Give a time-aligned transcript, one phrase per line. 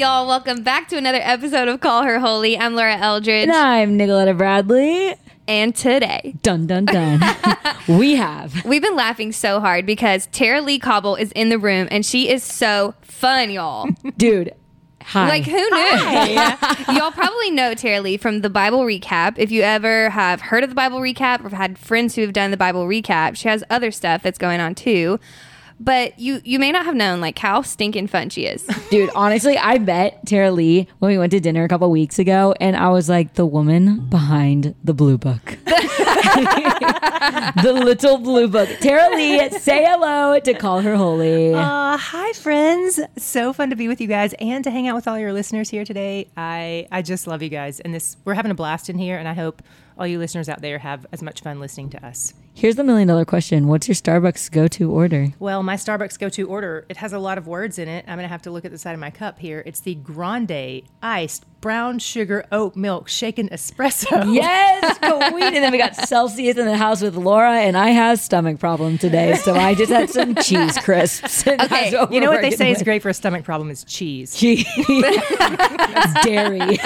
[0.00, 0.26] y'all?
[0.26, 2.56] Welcome back to another episode of Call Her Holy.
[2.56, 3.48] I'm Laura Eldridge.
[3.48, 5.14] And I'm Nicoletta Bradley.
[5.46, 7.20] And today, Dun dun dun.
[7.88, 8.64] we have.
[8.64, 12.30] we've been laughing so hard because Tara Leigh Cobble is in the room and she
[12.30, 13.90] is so fun, y'all.
[14.16, 14.54] Dude.
[15.02, 15.28] Hi.
[15.28, 16.94] Like, who knew?
[16.98, 19.34] y'all probably know Tara Leigh from the Bible recap.
[19.36, 22.50] If you ever have heard of the Bible recap or had friends who have done
[22.50, 25.20] the Bible recap, she has other stuff that's going on too.
[25.82, 28.62] But you you may not have known like how stinking fun she is.
[28.90, 32.54] Dude, honestly, I met Tara Leigh when we went to dinner a couple weeks ago,
[32.60, 35.56] and I was like the woman behind the blue book.
[35.64, 35.72] the
[37.74, 38.68] little blue book.
[38.80, 41.54] Tara Leigh, say hello to call her holy.
[41.54, 43.00] Uh, hi, friends.
[43.16, 45.70] So fun to be with you guys and to hang out with all your listeners
[45.70, 46.28] here today.
[46.36, 47.80] I, I just love you guys.
[47.80, 49.62] And this we're having a blast in here, and I hope
[49.98, 52.34] all you listeners out there have as much fun listening to us.
[52.52, 55.28] Here's the million dollar question What's your Starbucks go to order?
[55.38, 58.04] Well, my Starbucks go to order, it has a lot of words in it.
[58.06, 59.62] I'm going to have to look at the side of my cup here.
[59.64, 64.34] It's the Grande Iced Brown Sugar Oat Milk Shaken Espresso.
[64.40, 65.42] Yes, queen.
[65.42, 68.96] And then we got Celsius in the house with Laura, and I have stomach problem
[68.98, 71.46] today, so I just had some cheese crisps.
[71.46, 74.34] Okay, You know what they say is great for a stomach problem is cheese.
[74.40, 74.66] Cheese.
[76.24, 76.78] Dairy.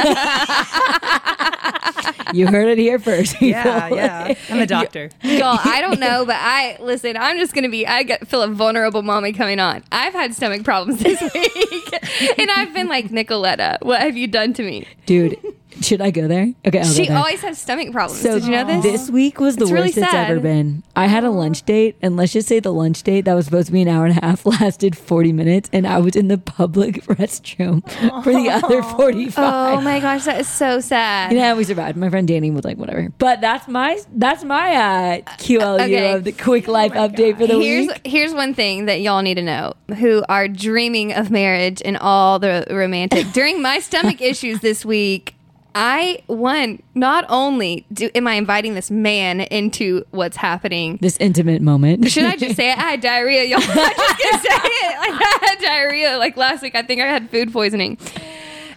[2.33, 3.41] you heard it here first.
[3.41, 4.35] Yeah, yeah.
[4.51, 5.11] I'm a doctor.
[5.23, 7.17] Y'all, I don't know, but I listen.
[7.17, 7.87] I'm just gonna be.
[7.87, 9.83] I get, feel a vulnerable moment coming on.
[9.93, 13.79] I've had stomach problems this week, and I've been like Nicoletta.
[13.83, 14.87] What have you done to me?
[15.07, 15.39] Dude,
[15.81, 16.53] should I go there?
[16.67, 17.19] Okay, I'll She go there.
[17.19, 18.21] always has stomach problems.
[18.21, 18.83] so Did you know this?
[18.85, 20.83] This week was the It's really worst it's ever been.
[20.97, 23.67] I had a lunch date, and let's just say the lunch date that was supposed
[23.67, 26.39] to be an hour and a half lasted 40 minutes, and I was in the
[26.39, 27.83] public restroom
[28.23, 29.35] for the other 45.
[29.39, 31.33] oh my gosh, that is so sad.
[31.33, 31.97] Yeah, we survived.
[31.97, 33.09] My friend Danny was like, whatever.
[33.19, 36.13] But that's my that's my uh, QLU Okay.
[36.13, 38.01] of the quick life update for the Here's week.
[38.07, 42.39] here's one thing that y'all need to know who are dreaming of marriage and all
[42.39, 43.27] the romantic.
[43.33, 45.35] During my stomach issues this week,
[45.75, 50.99] I one not only do am I inviting this man into what's happening.
[51.01, 52.09] This intimate moment.
[52.11, 52.79] Should I just say it?
[52.79, 53.59] I had diarrhea, y'all.
[53.63, 54.99] I'm just gonna say it.
[54.99, 56.75] Like, I had diarrhea like last week.
[56.77, 57.99] I think I had food poisoning.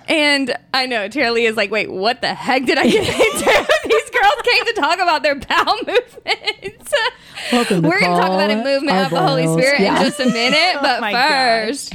[0.07, 3.67] And I know Tara Leigh is like, wait, what the heck did I get into?
[3.89, 6.93] These girls came to talk about their bowel movements.
[7.51, 9.97] Welcome to We're going to talk about a movement of the Holy Spirit Yeah.
[9.99, 10.57] in just a minute.
[10.77, 11.93] Oh but my first,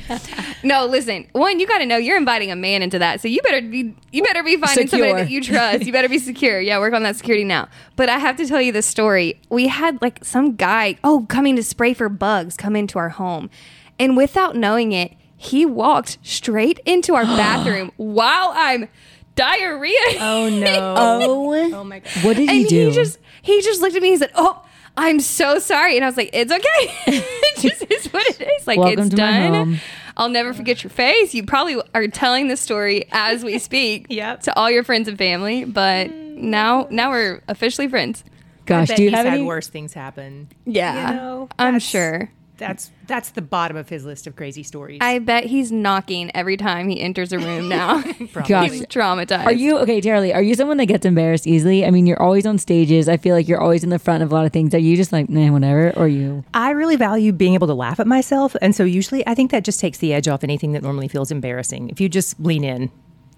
[0.65, 1.27] no, listen.
[1.33, 3.95] One, you got to know you're inviting a man into that, so you better be
[4.13, 5.85] you better be finding somebody that you trust.
[5.85, 6.61] You better be secure.
[6.61, 7.69] Yeah, work on that security now.
[7.97, 9.41] But I have to tell you this story.
[9.51, 13.51] We had like some guy, oh, coming to spray for bugs, come into our home,
[13.99, 18.89] and without knowing it, he walked straight into our bathroom while I'm
[19.35, 19.99] diarrhea.
[20.21, 20.67] Oh, no.
[20.99, 22.13] Oh, Oh, my God.
[22.25, 22.89] what did he and do?
[22.89, 24.11] he just he just looked at me.
[24.11, 24.65] He said, "Oh,
[24.97, 26.95] I'm so sorry," and I was like, "It's okay.
[27.07, 28.67] it just is what it is.
[28.67, 29.53] Like Welcome it's to my done.
[29.55, 29.81] home.
[30.17, 31.35] I'll never forget your face.
[31.35, 34.43] You probably are telling this story as we speak Yep.
[34.43, 36.37] to all your friends and family, but mm.
[36.37, 38.23] now now we're officially friends.
[38.67, 39.43] Gosh, I bet do you he's have had any?
[39.45, 40.49] worse things happen.
[40.67, 42.31] Yeah, You know, I'm sure.
[42.63, 44.99] That's that's the bottom of his list of crazy stories.
[45.01, 48.01] I bet he's knocking every time he enters a room now.
[48.47, 48.71] Gosh.
[48.71, 49.47] he's traumatized.
[49.47, 50.33] Are you okay, Tara Leigh?
[50.33, 51.85] Are you someone that gets embarrassed easily?
[51.85, 53.09] I mean, you're always on stages.
[53.09, 54.75] I feel like you're always in the front of a lot of things.
[54.75, 55.91] Are you just like, nah, whatever?
[55.97, 56.45] Or you?
[56.55, 59.65] I really value being able to laugh at myself, and so usually I think that
[59.65, 61.91] just takes the edge off anything that normally feels embarrassing.
[61.91, 62.93] If you just lean in,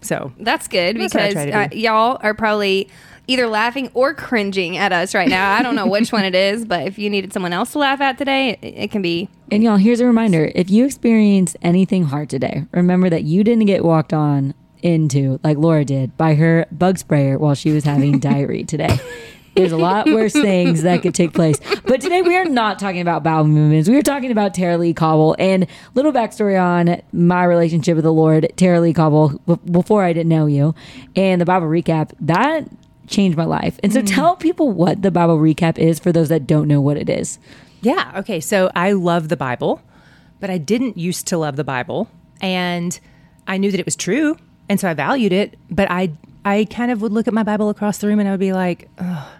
[0.05, 2.91] so That's good That's what I because try to uh, y'all are probably
[3.27, 5.53] either laughing or cringing at us right now.
[5.53, 8.01] I don't know which one it is, but if you needed someone else to laugh
[8.01, 9.29] at today, it, it can be.
[9.51, 13.67] And y'all, here's a reminder: if you experience anything hard today, remember that you didn't
[13.67, 18.19] get walked on into like Laura did by her bug sprayer while she was having
[18.21, 18.99] diarrhea today.
[19.55, 21.61] There's a lot worse things that could take place.
[21.87, 23.88] But today we are not talking about bowel movements.
[23.88, 28.12] We are talking about Tara Leigh Cobble and little backstory on my relationship with the
[28.12, 30.75] Lord, Tara Leigh Cobble, before I didn't know you,
[31.15, 32.11] and the Bible recap.
[32.20, 32.69] That
[33.06, 33.79] changed my life.
[33.83, 34.06] And so mm.
[34.06, 37.39] tell people what the Bible recap is for those that don't know what it is.
[37.83, 38.12] Yeah.
[38.17, 38.41] Okay.
[38.41, 39.83] So I love the Bible,
[40.41, 42.09] but I didn't used to love the Bible,
[42.41, 42.99] and
[43.47, 44.37] I knew that it was true,
[44.69, 45.59] and so I valued it.
[45.71, 46.12] But I,
[46.45, 48.53] I kind of would look at my Bible across the room, and I would be
[48.53, 49.33] like, oh,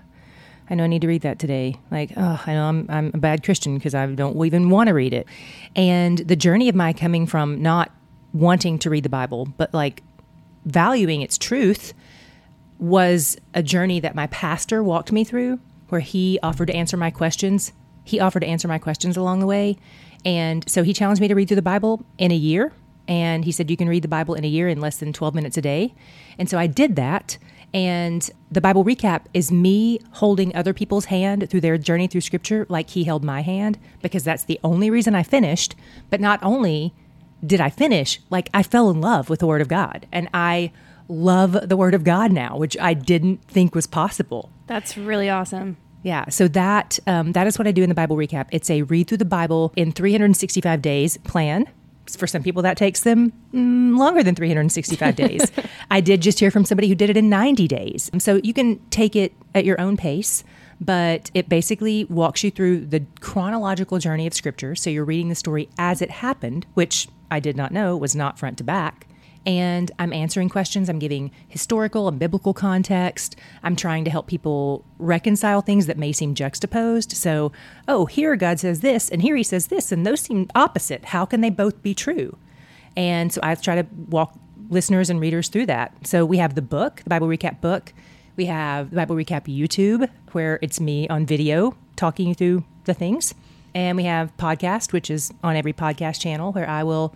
[0.69, 1.79] I know I need to read that today.
[1.91, 4.95] Like, oh, I know I'm, I'm a bad Christian because I don't even want to
[4.95, 5.27] read it.
[5.77, 7.91] And the journey of my coming from not
[8.33, 10.03] wanting to read the Bible, but like
[10.65, 11.93] valuing its truth
[12.79, 17.11] was a journey that my pastor walked me through where he offered to answer my
[17.11, 17.73] questions.
[18.05, 19.77] He offered to answer my questions along the way.
[20.25, 22.73] And so he challenged me to read through the Bible in a year.
[23.07, 25.35] And he said, You can read the Bible in a year in less than 12
[25.35, 25.95] minutes a day.
[26.39, 27.39] And so I did that.
[27.73, 32.67] And the Bible recap is me holding other people's hand through their journey through scripture
[32.69, 35.75] like he held my hand, because that's the only reason I finished.
[36.09, 36.95] But not only
[37.45, 40.07] did I finish, like I fell in love with the Word of God.
[40.13, 40.73] And I
[41.09, 44.51] love the Word of God now, which I didn't think was possible.
[44.67, 45.77] That's really awesome.
[46.03, 48.47] Yeah, so that um, that is what I do in the Bible recap.
[48.53, 51.67] It's a read through the Bible in 365 days plan.
[52.19, 55.51] For some people, that takes them mm, longer than 365 days.
[55.91, 58.11] I did just hear from somebody who did it in 90 days.
[58.19, 60.45] So you can take it at your own pace,
[60.79, 64.75] but it basically walks you through the chronological journey of Scripture.
[64.75, 68.39] So you're reading the story as it happened, which I did not know was not
[68.39, 69.07] front to back
[69.47, 70.89] and I'm answering questions.
[70.89, 73.37] I'm giving historical and biblical context.
[73.63, 77.13] I'm trying to help people reconcile things that may seem juxtaposed.
[77.13, 77.53] So,
[77.87, 81.07] oh, here God says this, and here he says this, and those seem opposite.
[81.07, 82.37] How can they both be true?
[82.97, 84.39] And so I try to walk
[84.71, 86.07] listeners and readers through that.
[86.07, 87.93] So we have the book, the Bible Recap book.
[88.37, 92.95] We have the Bible Recap YouTube, where it's me on video talking you through the
[92.95, 93.35] things.
[93.75, 97.15] And we have podcast, which is on every podcast channel, where I will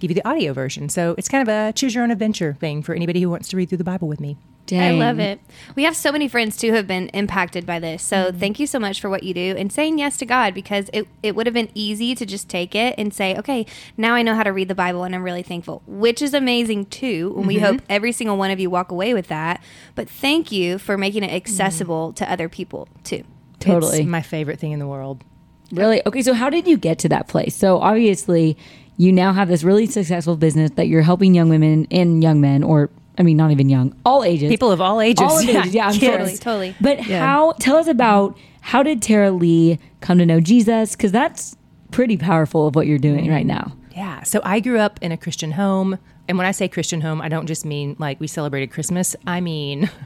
[0.00, 0.88] give you the audio version.
[0.88, 3.56] So it's kind of a choose your own adventure thing for anybody who wants to
[3.56, 4.36] read through the Bible with me.
[4.66, 5.02] Dang.
[5.02, 5.40] I love it.
[5.74, 8.02] We have so many friends too who have been impacted by this.
[8.02, 8.38] So mm-hmm.
[8.38, 11.06] thank you so much for what you do and saying yes to God because it,
[11.22, 14.34] it would have been easy to just take it and say, okay, now I know
[14.34, 17.32] how to read the Bible and I'm really thankful, which is amazing too.
[17.36, 17.48] And mm-hmm.
[17.48, 19.62] we hope every single one of you walk away with that.
[19.94, 22.24] But thank you for making it accessible mm-hmm.
[22.24, 23.24] to other people too.
[23.60, 23.98] Totally.
[23.98, 25.24] It's my favorite thing in the world.
[25.72, 26.02] Really?
[26.06, 27.54] Okay, so how did you get to that place?
[27.54, 28.56] So obviously
[28.96, 32.62] you now have this really successful business that you're helping young women and young men,
[32.62, 35.20] or I mean, not even young, all ages, people of all ages.
[35.20, 35.74] All yeah, ages.
[35.74, 36.38] yeah, I'm totally, sure.
[36.38, 36.76] totally.
[36.80, 37.20] But yeah.
[37.20, 37.52] how?
[37.52, 40.96] Tell us about how did Tara Leigh come to know Jesus?
[40.96, 41.56] Because that's
[41.90, 43.76] pretty powerful of what you're doing right now.
[43.92, 44.22] Yeah.
[44.22, 45.98] So I grew up in a Christian home,
[46.28, 49.16] and when I say Christian home, I don't just mean like we celebrated Christmas.
[49.26, 49.90] I mean.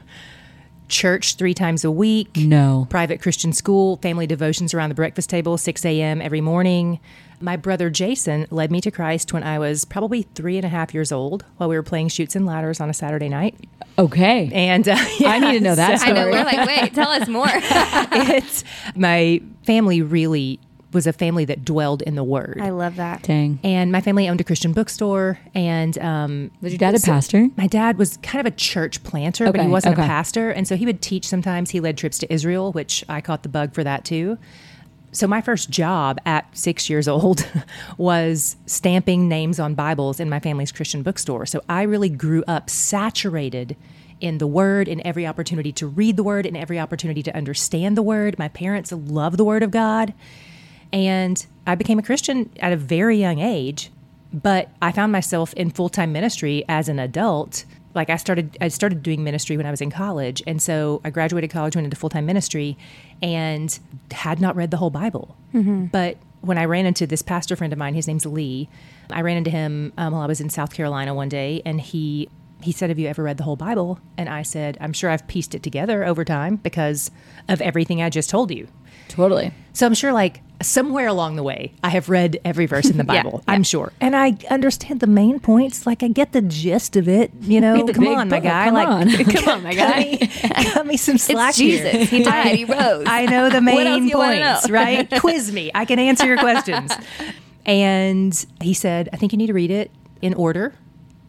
[0.89, 2.35] church three times a week.
[2.35, 2.87] No.
[2.89, 6.19] Private Christian school, family devotions around the breakfast table, 6 a.m.
[6.19, 6.99] every morning.
[7.41, 10.93] My brother Jason led me to Christ when I was probably three and a half
[10.93, 13.55] years old while we were playing Chutes and Ladders on a Saturday night.
[13.97, 14.49] Okay.
[14.53, 15.99] And uh, yeah, I need to know that.
[15.99, 16.25] So, I know.
[16.25, 17.47] We're like, wait, tell us more.
[17.51, 18.63] it's
[18.95, 20.59] my family really
[20.91, 22.59] was a family that dwelled in the Word.
[22.61, 23.21] I love that.
[23.21, 23.59] Dang.
[23.63, 25.39] And my family owned a Christian bookstore.
[25.53, 27.47] And um, was your dad a pastor?
[27.57, 30.03] My dad was kind of a church planter, okay, but he wasn't okay.
[30.03, 30.49] a pastor.
[30.49, 31.69] And so he would teach sometimes.
[31.69, 34.37] He led trips to Israel, which I caught the bug for that too
[35.11, 37.47] so my first job at six years old
[37.97, 41.45] was stamping names on Bibles in my family's Christian bookstore.
[41.45, 43.75] So I really grew up saturated
[44.21, 47.97] in the Word, in every opportunity to read the Word, in every opportunity to understand
[47.97, 48.37] the Word.
[48.37, 50.13] My parents love the Word of God.
[50.91, 53.91] And I became a Christian at a very young age,
[54.33, 58.67] but I found myself in full time ministry as an adult like I started I
[58.67, 61.97] started doing ministry when I was in college, and so I graduated college, went into
[61.97, 62.77] full time ministry,
[63.21, 63.77] and
[64.11, 65.35] had not read the whole Bible.
[65.53, 65.85] Mm-hmm.
[65.85, 68.69] But when I ran into this pastor friend of mine, his name's Lee.
[69.09, 72.29] I ran into him um, while I was in South Carolina one day, and he
[72.61, 75.27] he said, "Have you ever read the whole Bible?" And I said, "I'm sure I've
[75.27, 77.11] pieced it together over time because
[77.47, 78.67] of everything I just told you."
[79.09, 79.51] Totally.
[79.73, 83.03] So I'm sure, like somewhere along the way, I have read every verse in the
[83.15, 83.43] Bible.
[83.45, 85.85] yeah, I'm sure, and I understand the main points.
[85.85, 87.31] Like I get the gist of it.
[87.41, 88.65] You know, come on, my guy.
[88.65, 89.09] Come like, on.
[89.33, 90.17] come on, my guy.
[90.71, 91.49] cut me some slack.
[91.49, 91.91] It's Jesus.
[91.91, 92.05] Here.
[92.05, 92.55] He died.
[92.55, 93.05] He rose.
[93.07, 94.69] I know the main points.
[94.69, 95.09] Right?
[95.19, 95.71] Quiz me.
[95.75, 96.91] I can answer your questions.
[97.65, 100.73] and he said, I think you need to read it in order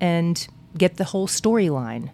[0.00, 0.46] and
[0.76, 2.10] get the whole storyline.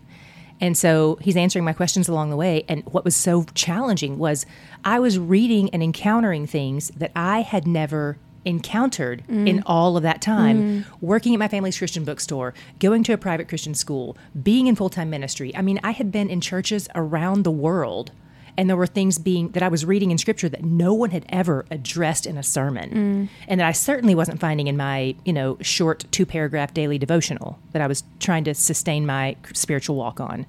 [0.60, 2.64] And so he's answering my questions along the way.
[2.68, 4.46] And what was so challenging was
[4.84, 9.46] I was reading and encountering things that I had never encountered mm.
[9.46, 10.84] in all of that time mm.
[11.00, 14.88] working at my family's Christian bookstore, going to a private Christian school, being in full
[14.88, 15.54] time ministry.
[15.54, 18.12] I mean, I had been in churches around the world
[18.56, 21.24] and there were things being that I was reading in scripture that no one had
[21.28, 23.28] ever addressed in a sermon, mm.
[23.48, 27.58] and that I certainly wasn't finding in my you know short two paragraph daily devotional
[27.72, 30.46] that I was trying to sustain my spiritual walk on.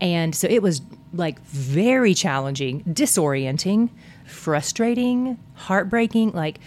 [0.00, 0.80] And so it was
[1.12, 3.90] like very challenging, disorienting,
[4.26, 6.32] frustrating, heartbreaking.
[6.32, 6.60] Like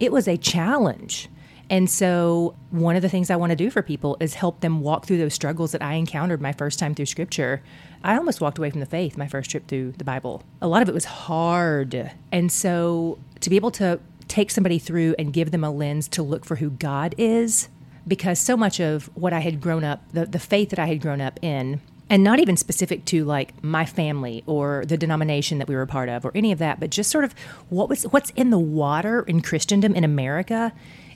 [0.00, 1.28] it was a challenge.
[1.70, 4.80] And so, one of the things I want to do for people is help them
[4.80, 7.62] walk through those struggles that I encountered my first time through scripture
[8.02, 10.42] I almost walked away from the faith my first trip through the Bible.
[10.62, 12.12] A lot of it was hard.
[12.30, 16.22] And so to be able to take somebody through and give them a lens to
[16.22, 17.68] look for who God is,
[18.06, 21.00] because so much of what I had grown up, the, the faith that I had
[21.00, 25.68] grown up in, and not even specific to like my family or the denomination that
[25.68, 27.34] we were a part of or any of that, but just sort of
[27.68, 30.72] what was what's in the water in Christendom in America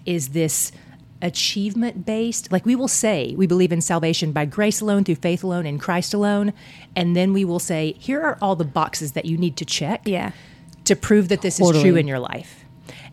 [0.06, 0.72] is this
[1.22, 2.50] achievement based.
[2.50, 5.78] Like we will say, we believe in salvation by grace alone, through faith alone, in
[5.78, 6.52] Christ alone.
[6.94, 10.02] And then we will say, here are all the boxes that you need to check
[10.04, 10.32] yeah.
[10.84, 11.78] to prove that this totally.
[11.78, 12.64] is true in your life.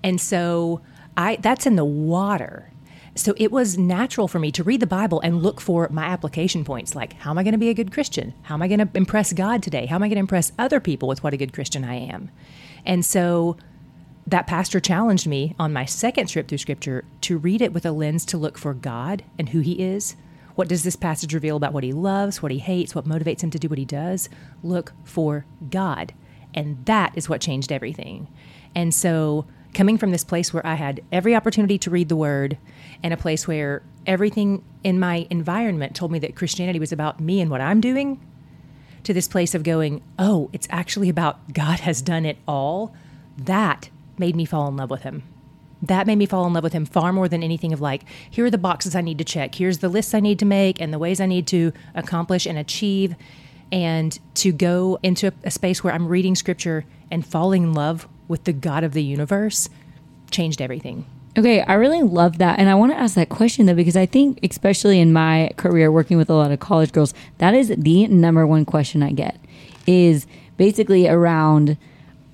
[0.03, 0.81] And so
[1.15, 2.71] I that's in the water.
[3.15, 6.63] So it was natural for me to read the Bible and look for my application
[6.63, 8.33] points like, how am I going to be a good Christian?
[8.43, 9.87] How am I going to impress God today?
[9.87, 12.31] How am I going to impress other people with what a good Christian I am?
[12.85, 13.57] And so
[14.29, 17.91] that pastor challenged me on my second trip through scripture to read it with a
[17.91, 20.15] lens to look for God and who he is.
[20.55, 23.49] What does this passage reveal about what he loves, what he hates, what motivates him
[23.51, 24.29] to do what he does?
[24.61, 26.13] Look for God.
[26.53, 28.27] And that is what changed everything.
[28.75, 32.57] And so, coming from this place where I had every opportunity to read the word
[33.03, 37.39] and a place where everything in my environment told me that Christianity was about me
[37.39, 38.19] and what I'm doing,
[39.03, 42.93] to this place of going, oh, it's actually about God has done it all,
[43.37, 45.23] that made me fall in love with him.
[45.81, 48.45] That made me fall in love with him far more than anything of like, here
[48.45, 50.93] are the boxes I need to check, here's the lists I need to make, and
[50.93, 53.15] the ways I need to accomplish and achieve.
[53.71, 58.45] And to go into a, space where I'm reading scripture and falling in love with
[58.45, 59.69] the God of the universe
[60.31, 61.05] changed everything.
[61.37, 62.57] Okay, I really love that.
[62.57, 65.91] And I want to ask that question though, because I think, especially in my career
[65.91, 69.39] working with a lot of college girls, that is the number one question I get
[69.85, 70.25] is
[70.57, 71.77] basically around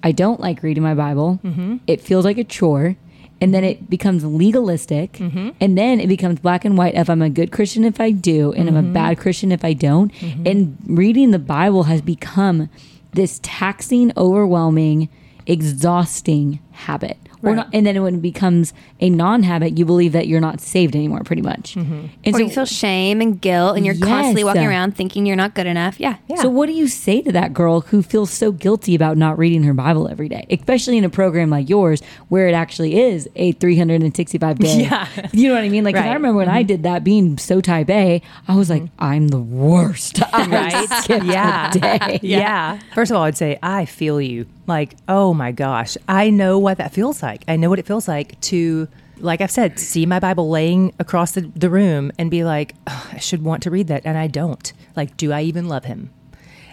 [0.05, 1.39] I don't like reading my Bible.
[1.43, 1.77] Mm-hmm.
[1.88, 2.95] It feels like a chore.
[3.41, 5.13] And then it becomes legalistic.
[5.13, 5.50] Mm-hmm.
[5.59, 8.53] And then it becomes black and white if I'm a good Christian if I do,
[8.53, 8.93] and I'm a mm-hmm.
[8.93, 10.13] bad Christian if I don't.
[10.45, 12.69] And reading the Bible has become
[13.12, 15.09] this taxing, overwhelming,
[15.47, 17.17] exhausting habit.
[17.44, 17.58] Or Right.
[17.58, 21.22] not, and then when it becomes a non-habit, you believe that you're not saved anymore,
[21.24, 21.75] pretty much.
[21.75, 22.05] Mm-hmm.
[22.24, 25.53] And Or you feel shame and guilt, and you're constantly walking around thinking you're not
[25.53, 26.00] good enough.
[26.00, 26.15] Yeah.
[26.27, 26.38] Yeah.
[26.38, 29.63] So what do you say to that girl who feels so guilty about not reading
[29.63, 33.51] her Bible every day, especially in a program like yours where it actually is a
[33.53, 34.77] 365 day?
[34.84, 35.08] Yeah.
[35.34, 35.84] You know what I mean?
[35.84, 36.67] Like 'cause I remember when I mm-hmm.
[36.67, 39.03] did that being so type A, I was like, mm-hmm.
[39.03, 40.22] I'm the worst.
[40.55, 40.88] Right?
[41.03, 41.70] skipped yeah.
[41.70, 42.20] a day.
[42.22, 42.79] yeah.
[42.94, 44.46] First of all, I'd say I feel you.
[44.67, 47.43] Like, oh my gosh, I know what that feels like.
[47.48, 51.31] I know what it feels like to, like I've said, see my Bible laying across
[51.31, 54.27] the, the room and be like, "Ugh, I should want to read that, and I
[54.27, 54.74] don't.
[54.95, 56.12] Like, do I even love him?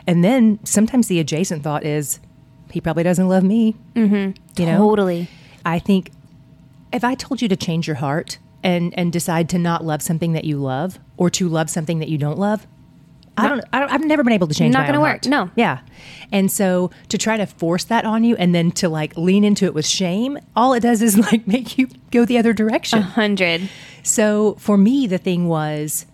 [0.06, 2.20] And then sometimes the adjacent thought is,
[2.70, 3.76] he probably doesn't love me.
[3.94, 4.32] Mm-hmm.
[4.60, 5.28] You know, Totally.
[5.64, 6.10] I think
[6.92, 10.32] if I told you to change your heart and and decide to not love something
[10.32, 12.66] that you love or to love something that you don't love,
[13.36, 14.74] I don't, I don't I've never been able to change.
[14.74, 15.26] Not gonna work, heart.
[15.26, 15.50] no.
[15.56, 15.80] Yeah,
[16.30, 19.64] and so to try to force that on you and then to like lean into
[19.64, 22.98] it with shame, all it does is like make you go the other direction.
[22.98, 23.68] A Hundred.
[24.02, 26.06] So for me, the thing was,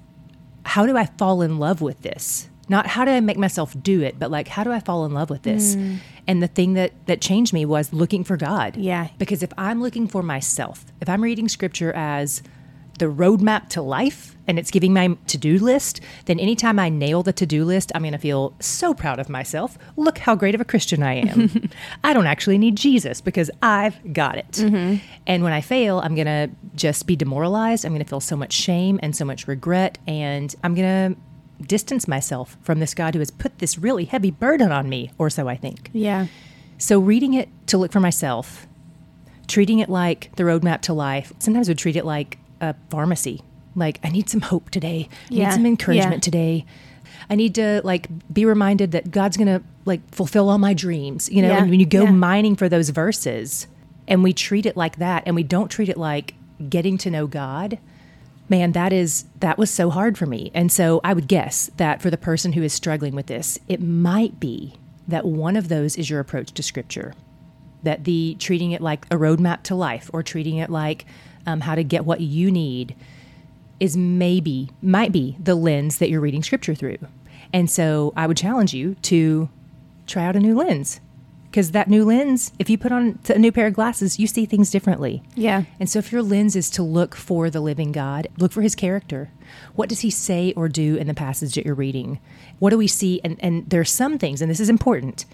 [0.65, 2.49] how do I fall in love with this?
[2.69, 5.13] Not how do I make myself do it, but like how do I fall in
[5.13, 5.75] love with this?
[5.75, 5.97] Hmm.
[6.27, 8.77] And the thing that that changed me was looking for God.
[8.77, 9.09] Yeah.
[9.19, 12.43] Because if I'm looking for myself, if I'm reading scripture as
[12.99, 17.33] the roadmap to life and it's giving my to-do list, then anytime I nail the
[17.33, 19.79] to-do list, I'm going to feel so proud of myself.
[19.97, 21.71] Look how great of a Christian I am.
[22.05, 24.53] I don't actually need Jesus because I've got it.
[24.53, 25.05] Mm-hmm.
[25.27, 27.85] And when I fail, I'm going to just be demoralized.
[27.85, 31.21] I'm going to feel so much shame and so much regret and I'm going to
[31.67, 35.29] distance myself from this God who has put this really heavy burden on me, or
[35.29, 35.91] so I think.
[35.93, 36.27] Yeah.
[36.79, 38.67] So reading it to look for myself,
[39.49, 41.33] treating it like the roadmap to life.
[41.39, 43.43] Sometimes would treat it like a pharmacy.
[43.75, 45.09] Like I need some hope today.
[45.31, 45.47] I Yeah.
[45.49, 46.21] need some encouragement Yeah.
[46.31, 46.65] today.
[47.31, 51.29] I need to like be reminded that God's going to like fulfill all my dreams.
[51.31, 51.59] You know, Yeah.
[51.63, 53.67] and when you go mining for those verses
[54.07, 56.35] and we treat it like that and we don't treat it like
[56.69, 57.79] getting to know God,
[58.49, 60.51] man, that is that was so hard for me.
[60.55, 63.81] And so I would guess that for the person who is struggling with this, it
[63.83, 64.75] might be
[65.07, 67.15] that one of those is your approach to scripture.
[67.83, 71.05] That the treating it like a roadmap to life or treating it like
[71.47, 72.95] um, how to get what you need
[73.81, 76.99] is maybe, might be the lens that you're reading scripture through.
[77.53, 79.49] And so I would challenge you to
[80.07, 81.01] try out a new lens.
[81.51, 84.45] Because that new lens, if you put on a new pair of glasses, you see
[84.45, 85.23] things differently.
[85.35, 85.63] Yeah.
[85.81, 88.75] And so if your lens is to look for the living God, look for his
[88.75, 89.31] character.
[89.75, 92.21] What does he say or do in the passage that you're reading?
[92.59, 93.23] What do we see?
[93.25, 95.25] And, and there are some things, and this is important.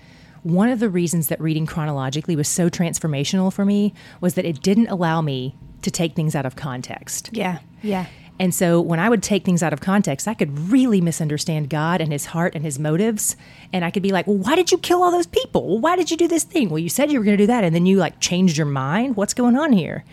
[0.45, 4.63] One of the reasons that reading chronologically was so transformational for me was that it
[4.63, 7.31] didn't allow me to take things out of context.
[7.33, 7.61] Yeah.
[7.83, 8.07] Yeah.
[8.39, 12.01] And so when I would take things out of context, I could really misunderstand God
[12.01, 13.37] and his heart and his motives.
[13.73, 15.69] And I could be like, well, why did you kill all those people?
[15.69, 16.69] Well, why did you do this thing?
[16.69, 17.63] Well, you said you were going to do that.
[17.63, 19.17] And then you like changed your mind.
[19.17, 20.05] What's going on here?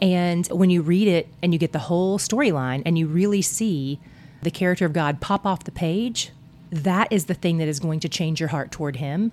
[0.00, 4.00] And when you read it and you get the whole storyline and you really see
[4.42, 6.30] the character of God pop off the page,
[6.70, 9.32] that is the thing that is going to change your heart toward him.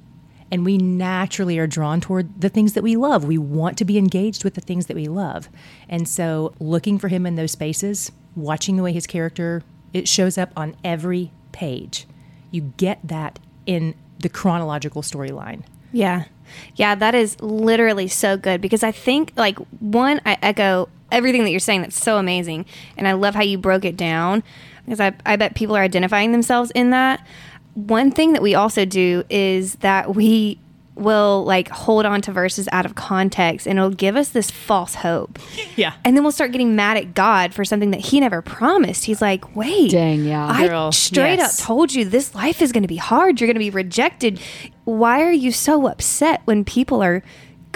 [0.55, 3.25] And we naturally are drawn toward the things that we love.
[3.25, 5.50] We want to be engaged with the things that we love.
[5.89, 10.38] And so looking for him in those spaces, watching the way his character it shows
[10.38, 12.07] up on every page.
[12.51, 15.63] You get that in the chronological storyline.
[15.91, 16.24] Yeah.
[16.75, 21.51] Yeah, that is literally so good because I think like one I echo everything that
[21.51, 21.81] you're saying.
[21.81, 24.41] That's so amazing, and I love how you broke it down
[24.85, 27.25] because I, I bet people are identifying themselves in that.
[27.75, 30.60] One thing that we also do is that we
[30.96, 34.96] will like hold on to verses out of context and it'll give us this false
[34.96, 35.39] hope.
[35.77, 35.94] Yeah.
[36.05, 39.03] And then we'll start getting mad at God for something that he never promised.
[39.03, 39.91] He's like, "Wait.
[39.91, 40.48] Dang, yeah.
[40.48, 41.60] I Girl, straight yes.
[41.60, 43.41] up told you this life is going to be hard.
[43.41, 44.39] You're going to be rejected.
[44.86, 47.24] Why are you so upset when people are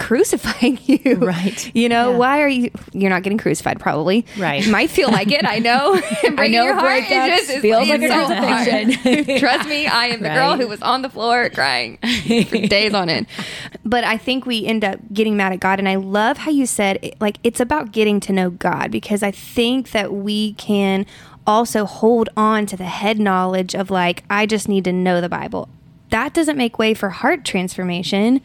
[0.00, 1.14] crucifying you?
[1.16, 1.70] Right.
[1.76, 2.16] You know, Yeah.
[2.16, 4.26] why are you you're not getting crucified probably.
[4.38, 4.66] Right.
[4.66, 6.00] Might feel like it, I know.
[6.24, 8.92] I know your heart just feels like a so crucifixion.
[9.28, 9.38] hard.
[9.40, 13.08] Trust me, I am the girl who was on the floor crying for days on
[13.08, 13.26] end.
[13.84, 16.66] But I think we end up getting mad at God and I love how you
[16.66, 21.06] said like it's about getting to know God because I think that we can
[21.46, 25.28] also hold on to the head knowledge of like I just need to know the
[25.28, 25.68] Bible.
[26.10, 28.40] That doesn't make way for heart transformation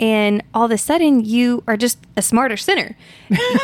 [0.00, 2.96] and all of a sudden you are just a smarter sinner.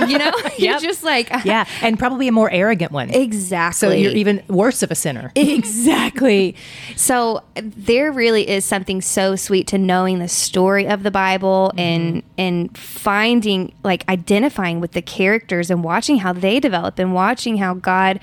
[0.07, 0.33] You know?
[0.59, 1.67] You're just like uh, Yeah.
[1.81, 3.09] And probably a more arrogant one.
[3.09, 3.79] Exactly.
[3.79, 5.33] So you're even worse of a sinner.
[5.37, 6.55] exactly.
[6.95, 11.81] So there really is something so sweet to knowing the story of the Bible mm-hmm.
[11.81, 17.57] and and finding like identifying with the characters and watching how they develop and watching
[17.57, 18.21] how God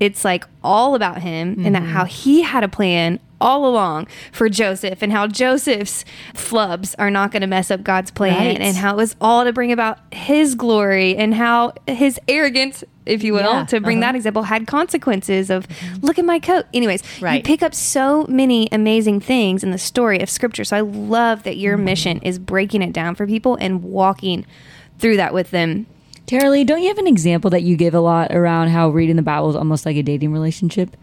[0.00, 1.92] it's like all about him and that mm-hmm.
[1.92, 6.04] how he had a plan all along for Joseph and how Joseph's
[6.34, 8.60] flubs are not going to mess up God's plan Right.
[8.60, 13.22] and how it was all to bring about his glory and how his arrogance if
[13.22, 14.12] you will Yeah, to bring uh-huh.
[14.12, 15.66] that example had consequences of
[16.02, 20.20] look at my coat anyways you pick up so many amazing things in the story
[20.20, 21.60] of scripture so i love that Mm-hmm.
[21.60, 24.44] your mission is breaking it down for people and walking
[24.98, 25.86] through that with them
[26.26, 29.16] Tara Leigh, don't you have an example that you give a lot around how reading
[29.16, 30.94] the Bible is almost like a dating relationship?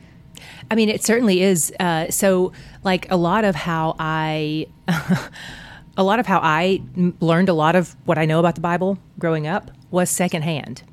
[0.69, 1.71] I mean, it certainly is.
[1.79, 2.51] Uh, so,
[2.83, 4.67] like a lot of how I,
[5.97, 6.81] a lot of how I
[7.19, 10.83] learned a lot of what I know about the Bible growing up was secondhand.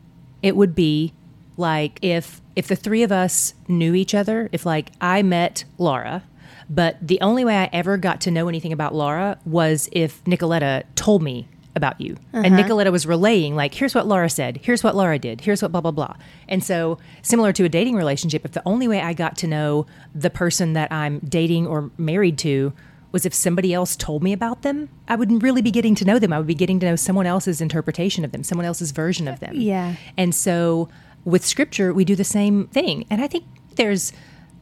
[0.43, 1.13] It would be
[1.57, 6.25] like if if the three of us knew each other, if like I met Laura,
[6.69, 10.85] but the only way I ever got to know anything about Laura was if Nicoletta
[10.95, 12.17] told me about you.
[12.33, 12.69] And uh-huh.
[12.69, 15.81] Nicoletta was relaying, like, here's what Laura said, here's what Laura did, here's what blah,
[15.81, 16.17] blah, blah.
[16.49, 19.87] And so, similar to a dating relationship, if the only way I got to know
[20.15, 22.73] the person that I'm dating or married to
[23.13, 26.19] was if somebody else told me about them, I wouldn't really be getting to know
[26.19, 26.33] them.
[26.33, 29.41] I would be getting to know someone else's interpretation of them, someone else's version of
[29.41, 29.53] them.
[29.55, 29.97] Yeah.
[30.17, 30.89] And so
[31.25, 33.05] with scripture, we do the same thing.
[33.11, 33.45] And I think
[33.77, 34.13] there's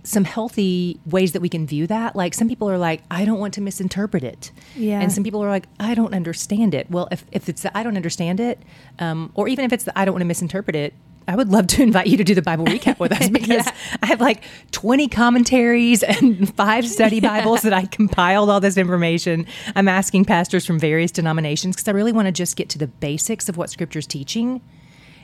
[0.02, 2.16] some healthy ways that we can view that.
[2.16, 4.50] Like some people are like, I don't want to misinterpret it.
[4.74, 5.00] Yeah.
[5.00, 6.90] And some people are like, I don't understand it.
[6.90, 8.60] Well, if, if it's the I don't understand it,
[8.98, 10.94] um, or even if it's the I don't want to misinterpret it,
[11.28, 13.66] I would love to invite you to do the Bible recap with us because
[14.02, 19.46] I have like 20 commentaries and five study Bibles that I compiled all this information.
[19.76, 22.88] I'm asking pastors from various denominations because I really want to just get to the
[22.88, 24.60] basics of what Scripture's teaching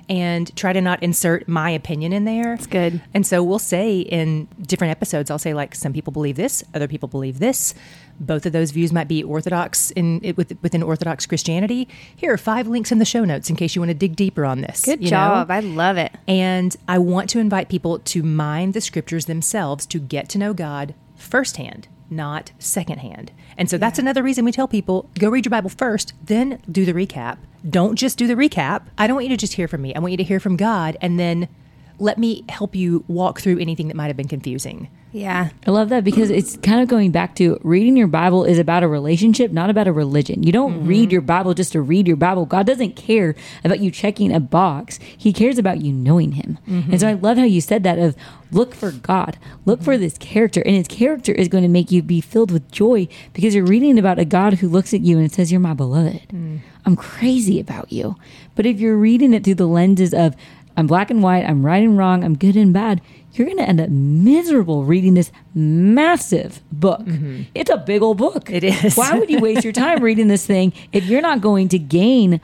[0.08, 2.54] and try to not insert my opinion in there.
[2.54, 3.02] It's good.
[3.12, 6.88] And so we'll say in different episodes, I'll say like some people believe this, other
[6.88, 7.74] people believe this.
[8.18, 11.86] Both of those views might be orthodox in with, within Orthodox Christianity.
[12.14, 14.44] Here are five links in the show notes in case you want to dig deeper
[14.46, 14.82] on this.
[14.84, 15.16] good you know?
[15.16, 19.86] job i love it And I want to invite people to mind the scriptures themselves
[19.86, 23.32] to get to know God firsthand, not secondhand.
[23.56, 26.84] And so that's another reason we tell people go read your Bible first, then do
[26.84, 27.38] the recap.
[27.68, 28.82] Don't just do the recap.
[28.96, 29.94] I don't want you to just hear from me.
[29.94, 31.48] I want you to hear from God and then
[31.98, 34.88] let me help you walk through anything that might have been confusing.
[35.12, 38.58] yeah I love that because it's kind of going back to reading your Bible is
[38.58, 40.42] about a relationship, not about a religion.
[40.42, 40.88] You don't mm-hmm.
[40.88, 42.46] read your Bible just to read your Bible.
[42.46, 44.98] God doesn't care about you checking a box.
[45.16, 46.58] He cares about you knowing him.
[46.68, 46.90] Mm-hmm.
[46.92, 48.16] And so I love how you said that of
[48.50, 49.38] look for God.
[49.64, 52.70] Look for this character and his character is going to make you be filled with
[52.70, 55.74] joy because you're reading about a God who looks at you and says you're my
[55.74, 56.28] beloved.
[56.28, 56.60] Mm.
[56.84, 58.16] I'm crazy about you.
[58.54, 60.36] But if you're reading it through the lenses of
[60.76, 63.00] I'm black and white, I'm right and wrong, I'm good and bad,
[63.32, 67.00] you're going to end up miserable reading this massive book.
[67.00, 67.42] Mm-hmm.
[67.54, 68.50] It's a big old book.
[68.50, 68.96] It is.
[68.96, 72.40] Why would you waste your time reading this thing if you're not going to gain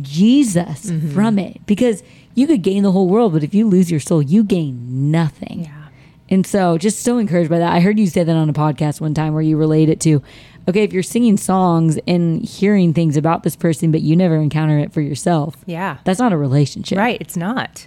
[0.00, 1.10] Jesus mm-hmm.
[1.12, 1.64] from it?
[1.66, 2.02] Because
[2.34, 5.64] you could gain the whole world, but if you lose your soul, you gain nothing.
[5.64, 5.84] Yeah.
[6.28, 7.72] And so just so encouraged by that.
[7.72, 10.22] I heard you say that on a podcast one time where you relate it to
[10.68, 14.78] okay, if you're singing songs and hearing things about this person, but you never encounter
[14.78, 15.56] it for yourself.
[15.66, 15.98] Yeah.
[16.04, 16.98] That's not a relationship.
[16.98, 17.86] Right, it's not.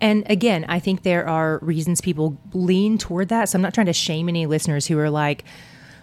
[0.00, 3.48] And again, I think there are reasons people lean toward that.
[3.48, 5.44] So I'm not trying to shame any listeners who are like,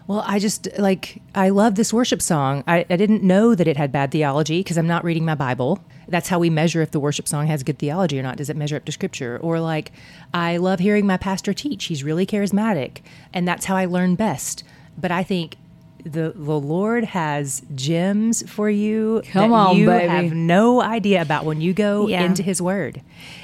[0.08, 2.64] well, I just like, I love this worship song.
[2.66, 5.84] I, I didn't know that it had bad theology because I'm not reading my Bible.
[6.08, 8.38] That's how we measure if the worship song has good theology or not.
[8.38, 9.38] Does it measure up to scripture?
[9.38, 9.92] Or like,
[10.34, 11.86] I love hearing my pastor teach.
[11.86, 13.02] He's really charismatic.
[13.34, 14.64] And that's how I learn best.
[14.98, 15.58] But I think
[16.04, 19.22] the the Lord has gems for you.
[19.32, 20.08] Come that on, you baby.
[20.08, 22.24] have no idea about when you go Yeah.
[22.24, 23.02] into His Word.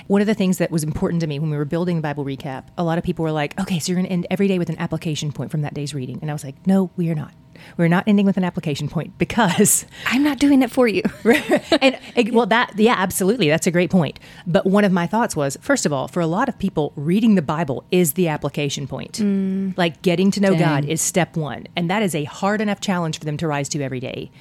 [0.08, 2.24] One of the things that was important to me when we were building the Bible
[2.26, 4.58] recap, a lot of people were like, "Okay, so you're going to end every day
[4.60, 7.16] with an application point from that day's reading," and I was like, "No, we are
[7.16, 7.34] not.
[7.78, 11.04] We're not ending with an application point because." I'm not doing it for you.
[11.82, 11.98] and
[12.32, 13.50] well that yeah absolutely.
[13.50, 14.20] That's a great point.
[14.48, 17.36] But one of my thoughts was first of all for a lot of people reading
[17.36, 19.14] the bible is the application point.
[19.14, 19.78] Mm.
[19.78, 20.60] Like getting to know Dang.
[20.60, 23.70] god is step one and that is a hard enough challenge for them to rise
[23.70, 24.32] to every day.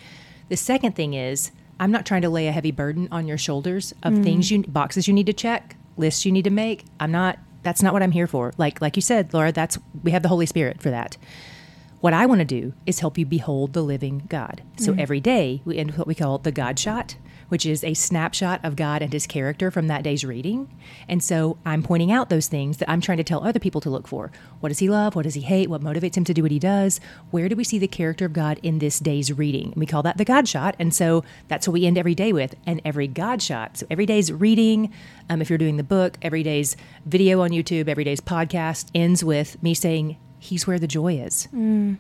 [0.49, 3.93] The second thing is i'm not trying to lay a heavy burden on your shoulders
[4.03, 4.23] of mm.
[4.23, 6.85] things you boxes you need to check lists you need to make.
[7.01, 8.53] I'm not that's not what i'm here for.
[8.59, 11.17] Like like you said laura that's we have the holy spirit for that
[12.05, 14.61] what I want to do is help you behold the living God.
[14.77, 17.17] So every day we end with what we call the God shot,
[17.49, 20.71] which is a snapshot of God and his character from that day's reading.
[21.09, 23.89] And so I'm pointing out those things that I'm trying to tell other people to
[23.89, 24.31] look for.
[24.61, 25.17] What does he love?
[25.17, 25.71] What does he hate?
[25.71, 27.01] What motivates him to do what he does?
[27.31, 29.73] Where do we see the character of God in this day's reading?
[29.73, 30.77] And we call that the God shot.
[30.79, 32.55] And so that's what we end every day with.
[32.67, 33.79] And every God shot.
[33.79, 34.93] So every day's reading,
[35.31, 39.25] um, if you're doing the book, every day's video on YouTube, every day's podcast ends
[39.25, 41.49] with me saying, He's where the joy is.
[41.55, 41.99] Mm.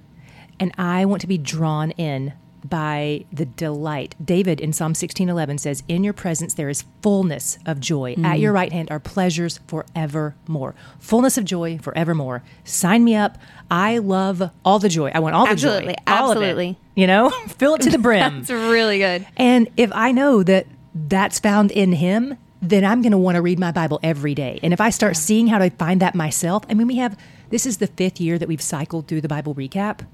[0.60, 4.14] And I want to be drawn in by the delight.
[4.24, 8.12] David in Psalm 16:11 says, "In your presence there is fullness of joy.
[8.12, 8.40] At mm.
[8.40, 10.74] your right hand are pleasures forevermore.
[10.98, 12.42] Fullness of joy forevermore.
[12.64, 13.36] Sign me up.
[13.70, 15.10] I love all the joy.
[15.14, 16.02] I want all the Absolutely, joy.
[16.06, 16.34] All it.
[16.34, 16.78] absolutely.
[16.94, 18.38] you know, fill it to the brim.
[18.40, 19.26] It's really good.
[19.36, 23.42] And if I know that that's found in him, then I'm going to want to
[23.42, 24.58] read my Bible every day.
[24.62, 27.16] And if I start seeing how to find that myself, I mean, we have
[27.54, 30.04] this is the fifth year that we've cycled through the Bible recap,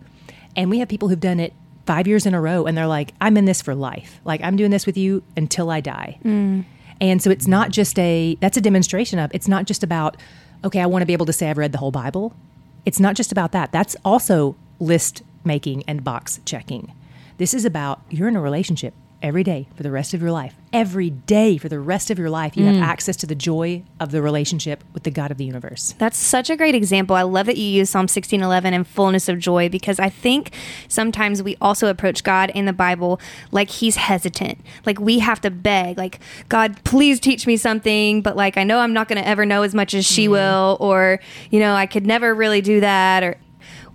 [0.54, 1.54] and we have people who've done it
[1.86, 4.20] five years in a row, and they're like, I'm in this for life.
[4.26, 6.18] Like, I'm doing this with you until I die.
[6.22, 6.66] Mm.
[7.00, 10.18] And so it's not just a, that's a demonstration of, it's not just about,
[10.66, 12.36] okay, I want to be able to say I've read the whole Bible.
[12.84, 13.72] It's not just about that.
[13.72, 16.92] That's also list making and box checking.
[17.38, 20.54] This is about you're in a relationship every day for the rest of your life.
[20.72, 22.82] Every day for the rest of your life, you have mm.
[22.82, 25.94] access to the joy of the relationship with the God of the universe.
[25.98, 27.16] That's such a great example.
[27.16, 30.52] I love that you use Psalm 16:11 and fullness of joy because I think
[30.88, 34.58] sometimes we also approach God in the Bible like he's hesitant.
[34.86, 38.78] Like we have to beg, like God, please teach me something, but like I know
[38.78, 40.32] I'm not going to ever know as much as she mm.
[40.32, 43.36] will or you know, I could never really do that or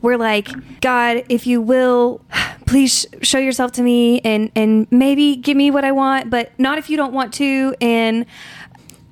[0.01, 0.49] we're like,
[0.81, 2.21] God, if you will,
[2.65, 6.77] please show yourself to me and and maybe give me what I want, but not
[6.77, 7.75] if you don't want to.
[7.81, 8.25] And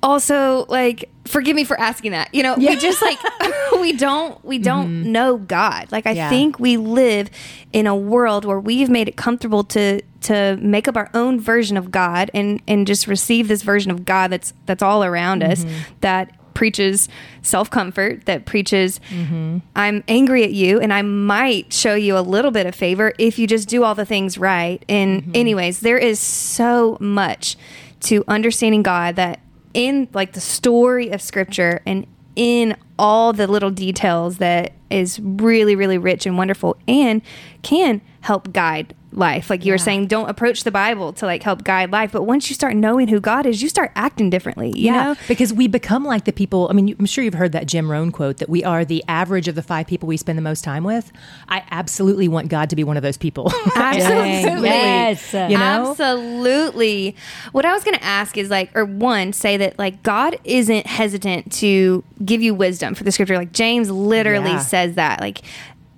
[0.02, 2.34] also like forgive me for asking that.
[2.34, 3.18] You know we just like
[3.80, 5.12] we don't we don't mm-hmm.
[5.12, 5.90] know god.
[5.90, 6.28] Like i Yeah.
[6.28, 7.30] think we live
[7.72, 11.76] in a world where we've made it comfortable to to make up our own version
[11.76, 15.64] of god and and just receive this version of god that's that's all around us
[15.64, 15.76] mm-hmm.
[16.00, 17.08] that preaches
[17.42, 19.58] self-comfort that preaches mm-hmm.
[19.76, 23.38] i'm angry at you and i might show you a little bit of favor if
[23.38, 24.84] you just do all the things right.
[24.88, 25.32] And mm-hmm.
[25.34, 27.56] anyways there is so much
[28.00, 29.40] to understanding god that
[29.72, 35.74] in like the story of scripture and in all the little details that is really
[35.74, 37.22] really rich and wonderful and
[37.62, 41.64] can help guide life like you were saying don't approach the bible to like help
[41.64, 44.90] guide life but once you start knowing who god is you start acting differently you
[44.90, 46.68] know because we become like the people.
[46.70, 49.48] I mean, I'm sure you've heard that Jim Rohn quote that we are the average
[49.48, 51.12] of the five people we spend the most time with.
[51.48, 53.52] I absolutely want God to be one of those people.
[53.76, 54.68] Absolutely.
[54.68, 55.32] Yes.
[55.32, 55.90] You know?
[55.90, 57.16] Absolutely.
[57.52, 60.86] What I was going to ask is like, or one, say that like God isn't
[60.86, 63.36] hesitant to give you wisdom for the scripture.
[63.36, 64.58] Like James literally Yeah.
[64.58, 65.20] says that.
[65.20, 65.42] Like,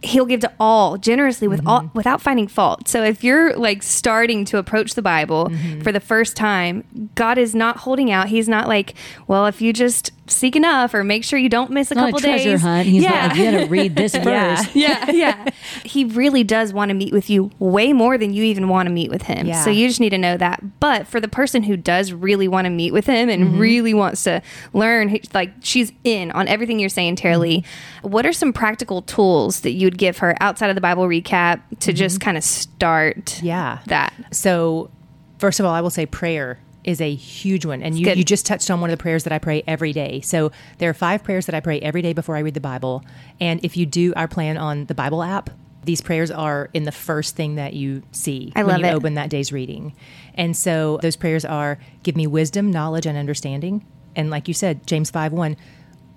[0.02, 1.96] He'll give to all generously with all mm-hmm.
[1.96, 2.87] without finding fault.
[2.87, 5.80] So if you're like starting to approach the Bible mm-hmm.
[5.80, 8.28] for the first time, God is not holding out.
[8.28, 8.94] He's not like,
[9.26, 12.12] well, if you just seek enough or make sure you don't miss a Not a
[12.12, 12.60] couple treasure days.
[12.62, 12.86] hunt.
[12.88, 13.28] He's yeah.
[13.28, 14.74] like, you got to read this first.
[14.74, 15.10] Yeah.
[15.10, 15.48] yeah, yeah.
[15.84, 18.92] He really does want to meet with you way more than you even want to
[18.92, 19.46] meet with him.
[19.46, 19.62] Yeah.
[19.62, 20.80] So you just need to know that.
[20.80, 23.58] But for the person who does really want to meet with him and Mm-hmm.
[23.58, 27.58] really wants to learn, like she's in on everything you're saying, Tara Leigh.
[27.60, 28.08] Mm-hmm.
[28.10, 31.92] What are some practical tools that you'd give her outside of the Bible recap to
[31.92, 33.46] just kind of start Mm-hmm.
[33.46, 33.78] yeah.
[33.86, 34.12] that?
[34.32, 34.90] So,
[35.38, 37.83] first of all, I will say prayer is a huge one.
[37.83, 40.20] And you, you just touched on one of the prayers that I pray every day.
[40.22, 43.05] So, there are five prayers that I pray every day before I read the Bible.
[43.40, 45.51] And if you do our plan on the Bible app,
[45.85, 48.94] these prayers are in the first thing that you see I when love you it.
[48.94, 49.94] open that day's reading.
[50.35, 53.85] And so those prayers are give me wisdom, knowledge, and understanding.
[54.16, 55.57] And like you said, James 5 1,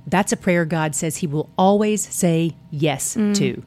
[0.08, 3.36] that's a prayer God says he will always say yes Mm.
[3.36, 3.64] to.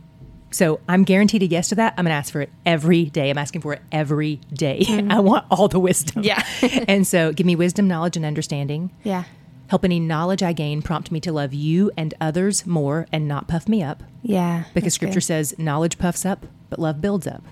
[0.53, 1.95] So I'm guaranteed a yes to that.
[1.97, 3.31] I'm going to ask for it every day.
[3.31, 4.85] I'm asking for it every day.
[4.87, 5.11] Mm-hmm.
[5.11, 6.23] I want all the wisdom.
[6.23, 6.45] Yeah.
[6.89, 8.91] and so give me wisdom, knowledge, and understanding.
[9.03, 9.25] Yeah.
[9.69, 13.49] Help any knowledge I gain prompt me to love you and others more and not
[13.49, 14.03] puff me up.
[14.23, 14.65] Yeah.
[14.75, 15.25] Because scripture good.
[15.25, 17.43] says knowledge puffs up, but love builds up.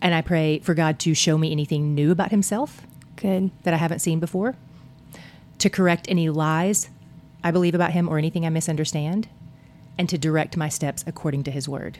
[0.00, 2.80] And I pray for God to show me anything new about himself
[3.16, 3.50] good.
[3.64, 4.56] that I haven't seen before,
[5.58, 6.88] to correct any lies
[7.44, 9.28] I believe about him or anything I misunderstand,
[9.98, 11.98] and to direct my steps according to his word.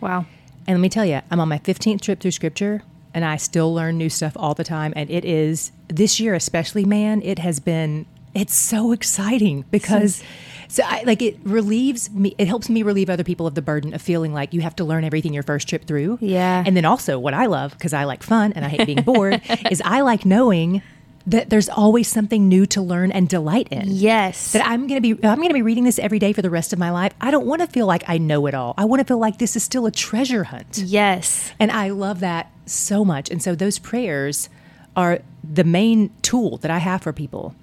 [0.00, 0.26] Wow.
[0.66, 3.72] And let me tell you, I'm on my 15th trip through scripture and I still
[3.72, 4.92] learn new stuff all the time.
[4.96, 10.22] And it is, this year especially, man, it has been, it's so exciting because.
[10.66, 13.94] So, I, like, it relieves me, it helps me relieve other people of the burden
[13.94, 16.18] of feeling like you have to learn everything your first trip through.
[16.22, 16.64] Yeah.
[16.66, 19.42] And then also, what I love, because I like fun and I hate being bored,
[19.70, 20.82] is I like knowing
[21.26, 24.52] that there's always something new to learn and delight in Yes.
[24.52, 26.50] that I'm going to be I'm going to be reading this every day for the
[26.50, 27.12] rest of my life.
[27.20, 28.74] I don't want to feel like I know it all.
[28.76, 30.78] I want to feel like this is still a treasure hunt.
[30.78, 31.52] yes.
[31.58, 33.30] And I love that so much.
[33.30, 34.48] And so those prayers
[34.96, 37.54] are the main tool that I have for people.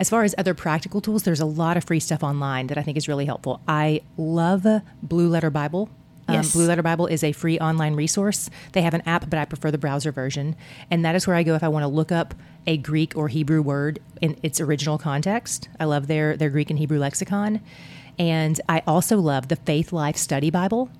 [0.00, 2.82] As far as other practical tools, there's a lot of free stuff online that I
[2.82, 3.60] think is really helpful.
[3.66, 4.64] I love
[5.02, 5.90] Blue Letter Bible.
[6.28, 6.52] Um, Yes.
[6.52, 8.50] Blue Letter Bible is a free online resource.
[8.72, 10.54] They have an app, but I prefer the browser version.
[10.90, 12.34] And that is where I go if I want to look up
[12.66, 15.68] a Greek or Hebrew word in its original context.
[15.80, 17.60] I love their, their Greek and Hebrew lexicon.
[18.18, 20.90] And I also love the Faith Life Study Bible.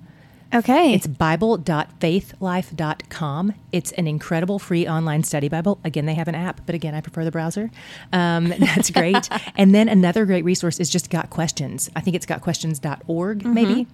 [0.53, 0.93] Okay.
[0.95, 3.53] It's bible.faithlife.com.
[3.71, 5.79] It's an incredible free online study Bible.
[5.83, 7.69] Again, they have an app, but again, I prefer the browser.
[8.11, 9.29] Um, that's great.
[9.55, 11.91] and then another great resource is just Got Questions.
[11.95, 13.85] I think it's gotquestions.org, maybe.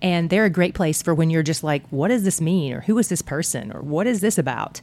[0.00, 2.72] And they're a great place for when you're just like, what does this mean?
[2.72, 3.72] Or who is this person?
[3.72, 4.80] Or what is this about?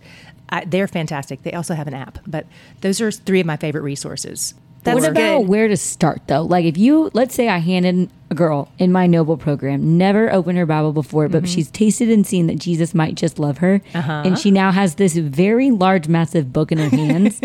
[0.49, 1.43] I, they're fantastic.
[1.43, 2.47] They also have an app, but
[2.81, 4.55] those are three of my favorite resources.
[4.83, 5.47] That's what about good.
[5.49, 6.41] where to start though?
[6.43, 10.57] Like if you let's say I handed a girl in my noble program, never opened
[10.57, 14.37] her Bible before, but she's tasted and seen that Jesus might just love her, and
[14.37, 17.39] she now has this very large, massive book in her hands.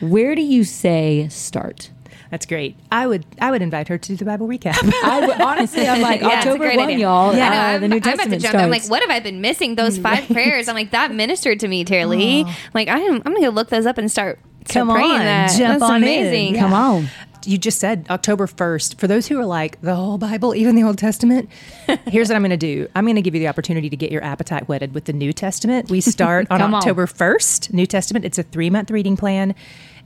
[0.00, 1.90] where do you say start?
[2.30, 2.76] That's great.
[2.92, 4.76] I would I would invite her to do the Bible recap.
[5.04, 6.98] I would, honestly, I'm like Yeah, October one, idea.
[6.98, 7.34] y'all.
[7.34, 8.50] Yeah, uh, I'm, the New I'm about to Testament jump.
[8.52, 8.64] starts.
[8.64, 9.74] I'm like, what have I been missing?
[9.74, 10.68] Those five prayers.
[10.68, 12.44] I'm like, that ministered to me, Tara Leigh.
[12.72, 15.50] Like, I am, I'm going to look those up and start Come on, that.
[15.56, 16.02] jump That's on in.
[16.02, 16.54] amazing.
[16.54, 16.60] Yeah.
[16.62, 17.08] Come on.
[17.44, 18.98] you just said October 1st.
[18.98, 21.48] For those who are like, the whole Bible, even the Old Testament,
[22.06, 22.88] here's what I'm going to do.
[22.94, 25.32] I'm going to give you the opportunity to get your appetite whetted with the New
[25.32, 25.90] Testament.
[25.90, 26.78] We start on Come on.
[26.78, 28.24] October 1st, New Testament.
[28.24, 29.54] It's a three month reading plan.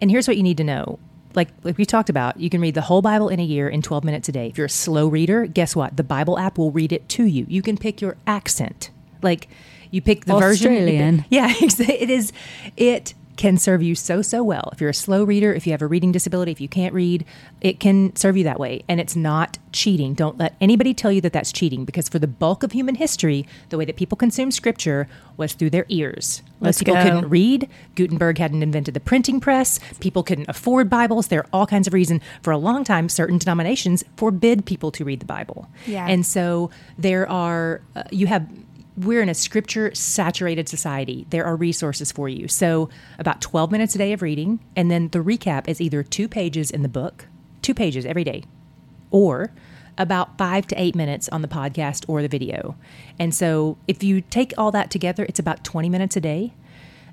[0.00, 0.98] And here's what you need to know.
[1.34, 3.82] Like, like we talked about, you can read the whole Bible in a year in
[3.82, 4.46] 12 minutes a day.
[4.46, 5.96] If you're a slow reader, guess what?
[5.96, 7.44] The Bible app will read it to you.
[7.48, 8.90] You can pick your accent.
[9.20, 9.48] Like,
[9.90, 10.72] you pick the version.
[10.72, 11.24] Australian.
[11.30, 12.32] Yeah, it is.
[12.76, 14.70] It can serve you so so well.
[14.72, 17.24] If you're a slow reader, if you have a reading disability, if you can't read,
[17.60, 20.14] it can serve you that way, and it's not cheating.
[20.14, 23.46] Don't let anybody tell you that that's cheating, because for the bulk of human history,
[23.70, 26.42] the way that people consumed scripture was through their ears.
[26.60, 27.02] Most people go.
[27.02, 27.68] couldn't read.
[27.96, 29.80] Gutenberg hadn't invented the printing press.
[30.00, 31.26] People couldn't afford Bibles.
[31.26, 32.22] There are all kinds of reasons.
[32.42, 35.68] For a long time, certain denominations forbid people to read the Bible.
[35.86, 36.06] Yeah.
[36.06, 38.48] And so there are, uh, you have,
[38.96, 41.26] we're in a scripture saturated society.
[41.30, 42.48] There are resources for you.
[42.48, 44.60] So about 12 minutes a day of reading.
[44.76, 47.26] And then the recap is either two pages in the book,
[47.62, 48.44] two pages every day,
[49.10, 49.52] or
[49.98, 52.76] about five to eight minutes on the podcast or the video.
[53.18, 56.52] And so if you take all that together, it's about 20 minutes a day.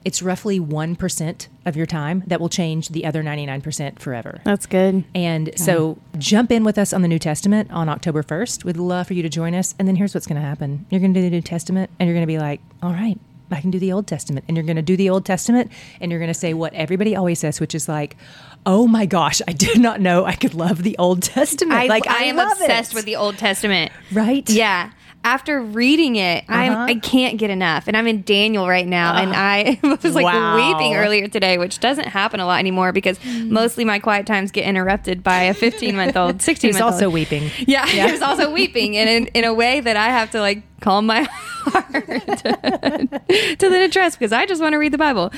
[0.03, 4.41] It's roughly 1% of your time that will change the other 99% forever.
[4.43, 5.03] That's good.
[5.13, 8.63] And so jump in with us on the New Testament on October 1st.
[8.63, 9.75] We'd love for you to join us.
[9.77, 12.07] And then here's what's going to happen you're going to do the New Testament, and
[12.07, 13.19] you're going to be like, all right,
[13.51, 14.45] I can do the Old Testament.
[14.47, 17.15] And you're going to do the Old Testament, and you're going to say what everybody
[17.15, 18.17] always says, which is like,
[18.65, 21.79] oh my gosh, I did not know I could love the Old Testament.
[21.79, 22.95] I, like, I am love obsessed it.
[22.95, 23.91] with the Old Testament.
[24.11, 24.49] Right?
[24.49, 24.91] Yeah.
[25.23, 26.81] After reading it, I'm, Uh-huh.
[26.89, 27.87] I can't get enough.
[27.87, 29.15] And I'm in Daniel right now.
[29.15, 30.55] And I was like Wow.
[30.55, 34.65] weeping earlier today, which doesn't happen a lot anymore because mostly my quiet times get
[34.65, 36.93] interrupted by a 15 month old, 16 He's month old.
[36.93, 37.51] also weeping.
[37.67, 40.63] Yeah, he was also weeping, and in, in a way that I have to like
[40.79, 42.05] calm my heart
[42.37, 45.31] to, to then address because I just want to read the Bible.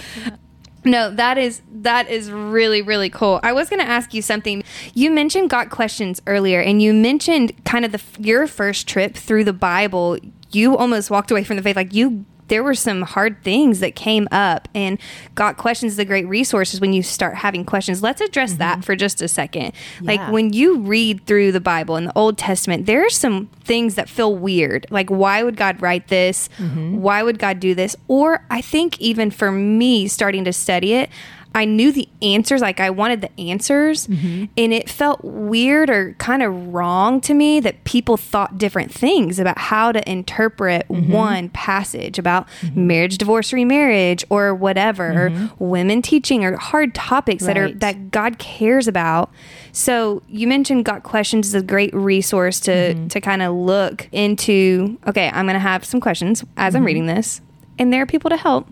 [0.85, 3.39] No, that is that is really really cool.
[3.43, 4.63] I was going to ask you something.
[4.93, 9.43] You mentioned got questions earlier, and you mentioned kind of the your first trip through
[9.43, 10.17] the Bible.
[10.51, 12.25] You almost walked away from the faith, like you.
[12.49, 14.99] There were some hard things that came up, and
[15.33, 18.03] got questions is a great resources when you start having questions.
[18.03, 18.81] Let's address that mm-hmm.
[18.81, 19.71] for just a second.
[20.01, 23.95] Like when you read through the Bible in the Old Testament, there are some things
[23.95, 24.85] that feel weird.
[24.89, 26.49] Like, why would God write this?
[26.57, 26.97] Mm-hmm.
[27.01, 27.95] Why would God do this?
[28.09, 31.09] Or I think even for me starting to study it,
[31.55, 34.45] I knew the answers, like I wanted the answers, Mm-hmm.
[34.57, 39.37] and it felt weird or kind of wrong to me that people thought different things
[39.39, 41.11] about how to interpret Mm-hmm.
[41.11, 47.57] one passage about marriage, divorce, remarriage, or whatever, or women teaching, or hard topics that
[47.57, 47.79] are Mm-hmm.
[47.79, 49.31] That God cares about.
[49.71, 53.07] So you mentioned Got Questions is a great resource to Mm-hmm.
[53.07, 54.97] to kind of look into.
[55.07, 56.77] Okay, I'm going to have some questions as Mm-hmm.
[56.77, 57.41] I'm reading this,
[57.77, 58.67] and there are people to help.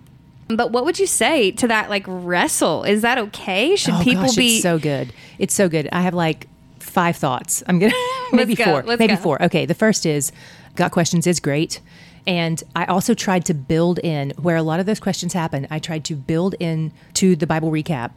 [0.55, 2.83] But what would you say to that like wrestle?
[2.83, 3.75] Is that okay?
[3.75, 5.13] Should oh people gosh, be it's so good.
[5.39, 5.89] It's so good.
[5.91, 6.47] I have like
[6.79, 7.63] five thoughts.
[7.67, 7.93] I'm gonna
[8.33, 8.65] maybe go.
[8.65, 8.83] four.
[8.83, 9.21] Let's maybe go.
[9.21, 9.41] four.
[9.43, 9.65] Okay.
[9.65, 10.31] The first is
[10.75, 11.79] got questions is great.
[12.27, 15.65] And I also tried to build in where a lot of those questions happen.
[15.71, 18.11] I tried to build in to the Bible recap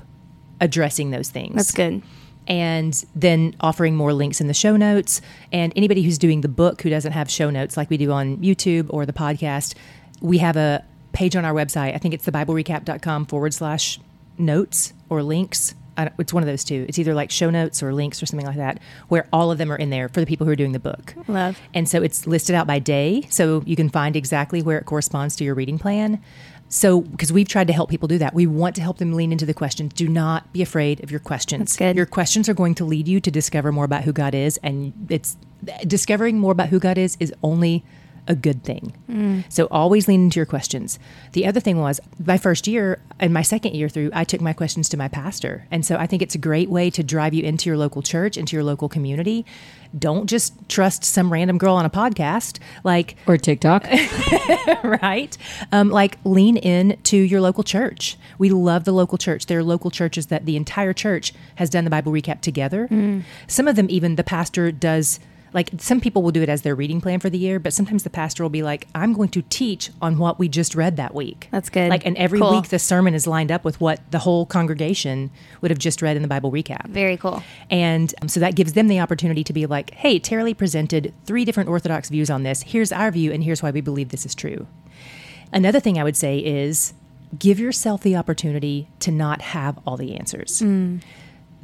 [0.61, 1.55] addressing those things.
[1.55, 2.03] That's good.
[2.47, 5.23] and then offering more links in the show notes.
[5.53, 8.37] And anybody who's doing the book who doesn't have show notes like we do on
[8.38, 9.75] YouTube or the podcast,
[10.20, 11.94] we have a page on our website.
[11.94, 13.98] I think it's thebiblerecap.com forward slash
[14.37, 15.74] notes or links.
[15.96, 16.85] I It's one of those two.
[16.88, 19.72] It's either like show notes or links or something like that, where all of them
[19.72, 21.14] are in there for the people who are doing the book.
[21.29, 21.59] Love.
[21.72, 25.37] And so it's listed out by day, so you can find exactly where it corresponds
[25.37, 26.20] to your reading plan.
[26.68, 29.31] So, because we've tried to help people do that, we want to help them lean
[29.31, 29.92] into the questions.
[29.92, 31.61] Do not be afraid of your questions.
[31.61, 31.96] That's good.
[31.96, 34.92] Your questions are going to lead you to discover more about who God is, and
[35.09, 35.37] it's
[35.87, 37.85] discovering more about who God is is only
[38.27, 38.95] a good thing.
[39.11, 39.45] Mm.
[39.53, 40.99] So always lean into your questions.
[41.33, 44.53] The other thing was my first year and my second year through, I took my
[44.53, 45.67] questions to my pastor.
[45.71, 48.37] And so I think it's a great way to drive you into your local church,
[48.37, 49.45] into your local community.
[49.97, 52.59] Don't just trust some random girl on a podcast.
[52.83, 53.87] Like, Or TikTok.
[54.83, 55.37] right?
[55.71, 58.17] Um, like lean in to your local church.
[58.39, 59.47] We love the local church.
[59.47, 62.89] There are local churches that the entire church has done the Bible recap together.
[63.47, 65.21] Some of them even the pastor does.
[65.55, 68.03] Like some people will do it as their reading plan for the year, but sometimes
[68.03, 71.14] the pastor will be like, "I'm going to teach on what we just read that
[71.14, 71.88] week." That's good.
[71.88, 72.51] Like, and every Cool.
[72.51, 76.17] week the sermon is lined up with what the whole congregation would have just read
[76.17, 76.88] in the Bible recap.
[76.88, 77.43] Very cool.
[77.71, 81.14] And um, so that gives them the opportunity to be like, hey, Tara Leigh presented
[81.25, 82.62] three different Orthodox views on this.
[82.62, 84.67] Here's our view, and here's why we believe this is true.
[85.53, 86.95] Another thing I would say is
[87.38, 90.62] give yourself the opportunity to not have all the answers.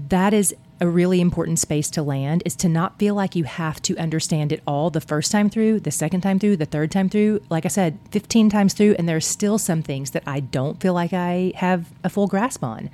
[0.08, 3.82] That is a really important space to land is to not feel like you have
[3.82, 7.08] to understand it all the first time through, the second time through, the third time
[7.08, 7.40] through.
[7.50, 10.80] Like I said, 15 times through, and there are still some things that I don't
[10.80, 12.88] feel like I have a full grasp on.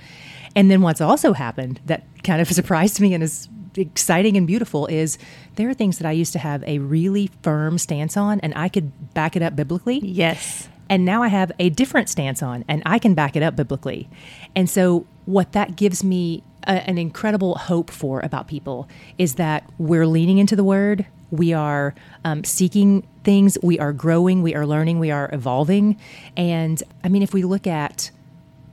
[0.57, 4.87] And then what's also happened that kind of surprised me and is exciting and beautiful
[4.87, 5.19] is
[5.57, 8.71] there are things that I used to have a really firm stance on and I
[8.71, 9.99] could back it up biblically.
[9.99, 10.69] Yes.
[10.89, 14.09] And now I have a different stance on, and I can back it up biblically.
[14.55, 19.69] And so, what that gives me a, an incredible hope for about people is that
[19.79, 24.67] we're leaning into the word, we are um, seeking things, we are growing, we are
[24.67, 25.97] learning, we are evolving.
[26.37, 28.11] And I mean, if we look at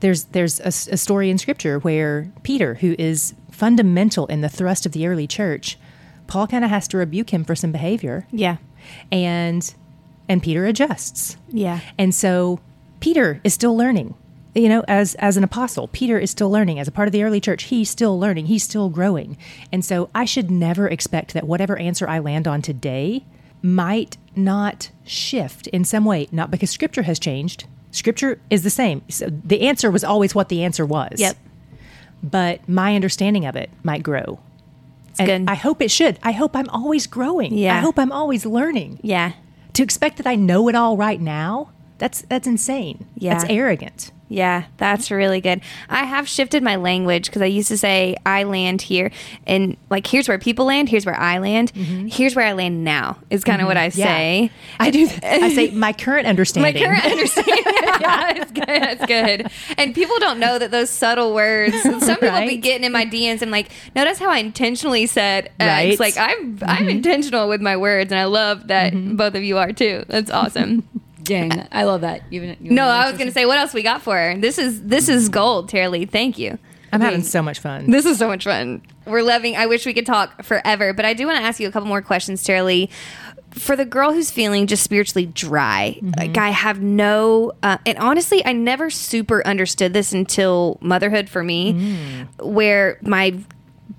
[0.02, 4.86] there's there's a, a story in scripture where Peter, who is fundamental in the thrust
[4.86, 5.78] of the early church,
[6.28, 8.58] Paul kind of has to rebuke him for some behavior, Yeah.
[9.12, 9.74] and
[10.30, 11.38] and Peter adjusts.
[11.50, 11.80] Yeah.
[11.98, 12.60] And so
[13.00, 14.16] Peter is still learning.
[14.56, 16.80] You know, as as an apostle, Peter is still learning.
[16.80, 18.46] As a part of the early church, he's still learning.
[18.46, 19.38] He's still growing.
[19.72, 23.26] And so I should never expect that whatever answer I land on today
[23.63, 27.66] might not shift in some way, not because scripture has changed.
[27.92, 29.04] Scripture is the same.
[29.10, 31.20] So the answer was always what the answer was.
[31.20, 31.38] Yep.
[32.22, 34.39] But my understanding of it might grow.
[35.10, 35.52] It's and good.
[35.52, 36.18] I hope it should.
[36.24, 37.54] I hope I'm always growing.
[37.54, 37.78] Yeah.
[37.78, 39.34] I hope I'm always learning yeah.
[39.74, 43.06] to expect that I know it all right now, that's that's insane.
[43.16, 43.34] Yeah.
[43.34, 44.12] That's arrogant.
[44.34, 45.62] Yeah, that's really good.
[45.89, 49.12] I have shifted my language because I used to say I land here
[49.46, 53.19] and like here's where people land, here's where I land, here's where I land now
[53.30, 54.00] is kind of what I Mm-hmm.
[54.00, 54.06] Yeah.
[54.08, 54.52] say.
[54.80, 56.74] I do I say my current understanding.
[56.74, 57.63] My current understanding.
[57.65, 58.65] yeah, it's good.
[58.67, 59.52] It's good.
[59.78, 61.80] And people don't know that those subtle words.
[61.84, 65.62] Some people be getting in my DMs and like, notice how I intentionally said X.
[65.62, 65.91] Right.
[65.93, 66.02] Mm-hmm.
[66.02, 69.72] Like I'm I'm intentional with my words, and I love that both of you are
[69.72, 70.06] too.
[70.08, 70.88] That's awesome.
[71.24, 72.22] Dang, I love that.
[72.32, 74.38] You, you no, I was gonna say, what else we got for her?
[74.38, 76.06] This is this is gold, Tara Leigh.
[76.06, 76.58] Thank you.
[76.92, 77.89] I'm I having so much fun.
[77.89, 78.84] This is so much fun.
[79.06, 79.56] We're loving.
[79.56, 81.88] I wish we could talk forever, but I do want to ask you a couple
[81.89, 82.89] more questions, Tara Leigh.
[83.52, 88.43] For the girl who's feeling just spiritually dry, like I have no, uh, and honestly,
[88.43, 93.38] I never super understood this until motherhood for me, where my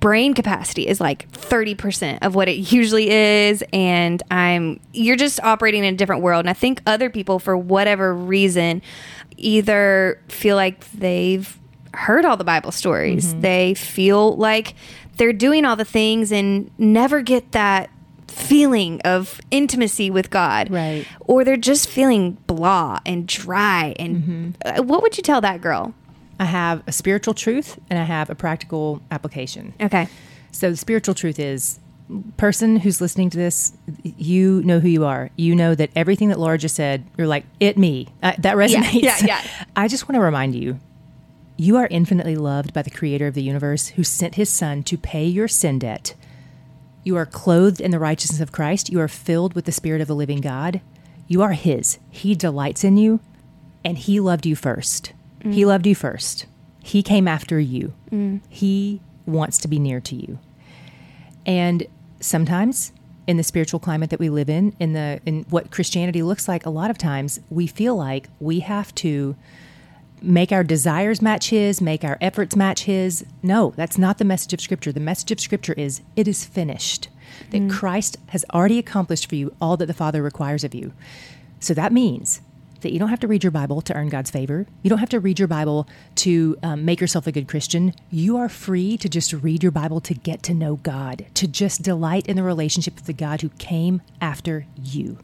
[0.01, 5.85] brain capacity is like 30% of what it usually is and I'm you're just operating
[5.85, 8.83] in a different world and I think other people for whatever reason
[9.37, 11.59] either feel like they've
[11.95, 13.35] heard all the Bible stories.
[13.41, 14.75] They feel like
[15.17, 17.91] they're doing all the things and never get that
[18.29, 20.71] feeling of intimacy with God.
[20.71, 21.07] Right.
[21.21, 25.95] Or they're just feeling blah and dry and uh, what would you tell that girl?
[26.39, 29.75] I have a spiritual truth and I have a practical application.
[29.81, 30.09] Okay.
[30.53, 31.81] So the spiritual truth is
[32.37, 33.73] person who's listening to this,
[34.03, 35.31] you know who you are.
[35.37, 38.09] You know that everything that Laura just said, you're like, it me.
[38.23, 39.03] Uh, that resonates.
[39.03, 39.43] yeah, yeah.
[39.77, 40.79] I just want to remind you,
[41.57, 44.99] you are infinitely loved by the creator of the universe who sent his son to
[44.99, 46.15] pay your sin debt.
[47.05, 48.91] You are clothed in the righteousness of Christ.
[48.91, 50.81] You are filled with the spirit of the living God.
[51.29, 51.99] You are his.
[52.11, 53.21] He delights in you
[53.85, 55.13] and he loved you first.
[55.45, 55.67] He mm.
[55.67, 56.47] loved you first.
[56.83, 57.95] He came after you.
[58.11, 58.41] Mm.
[58.49, 60.39] He wants to be near to you.
[61.47, 61.87] And
[62.21, 62.93] sometimes
[63.27, 66.67] in the spiritual climate that we live in, in the in what Christianity looks like,
[66.67, 69.37] a lot of times we feel like we have to
[70.23, 73.25] make our desires match his, make our efforts match his.
[73.43, 74.93] No, that's not the message of scripture.
[74.93, 77.09] The message of scripture is it is finished.
[77.51, 77.71] That mm.
[77.71, 80.93] Christ has already accomplished for you all that the Father requires of you.
[81.61, 82.41] So that means
[82.85, 84.67] that you don't have to read your Bible to earn God's favor.
[84.83, 87.93] You don't have to read your Bible to um, make yourself a good Christian.
[88.11, 91.83] You are free to just read your Bible to get to know God, to just
[91.83, 95.19] delight in the relationship with the God who came after you,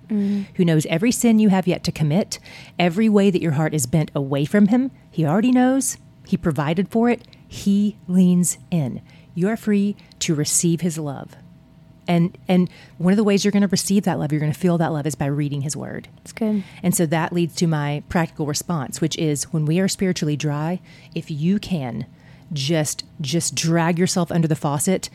[0.55, 2.39] who knows every sin you have yet to commit,
[2.79, 4.91] every way that your heart is bent away from Him.
[5.11, 9.03] He already knows, He provided for it, He leans in.
[9.35, 11.37] You are free to receive His love.
[12.11, 14.59] And, and one of the ways you're going to receive that love, you're going to
[14.59, 16.09] feel that love is by reading his word.
[16.23, 16.65] It's good.
[16.83, 20.81] And so that leads to my practical response, which is when we are spiritually dry,
[21.15, 22.07] if you can
[22.53, 25.09] just just drag yourself under the faucet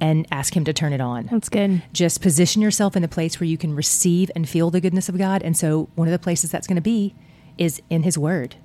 [0.00, 1.28] and ask him to turn it on.
[1.30, 1.84] That's good.
[1.92, 5.18] Just position yourself in a place where you can receive and feel the goodness of
[5.18, 5.44] God.
[5.44, 7.14] And so one of the places that's going to be
[7.58, 8.56] is in his word.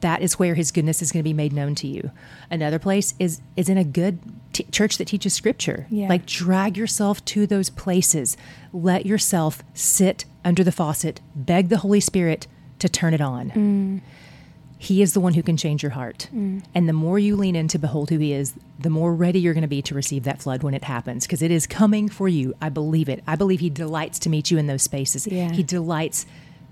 [0.00, 2.12] That is where his goodness is going to be made known to you.
[2.50, 4.18] Another place is is in a good
[4.52, 5.86] t- church that teaches scripture.
[5.90, 6.08] Yeah.
[6.08, 8.36] Like drag yourself to those places.
[8.72, 12.46] Let yourself sit under the faucet, beg the Holy Spirit
[12.78, 13.50] to turn it on.
[13.50, 14.00] Mm.
[14.78, 16.28] He is the one who can change your heart.
[16.34, 16.64] Mm.
[16.74, 19.54] And the more you lean in to behold who He is, the more ready you're
[19.54, 22.28] going to be to receive that flood when it happens, because it is coming for
[22.28, 22.54] you.
[22.60, 23.22] I believe it.
[23.26, 25.26] I believe He delights to meet you in those spaces.
[25.26, 25.52] Yeah.
[25.52, 26.26] He delights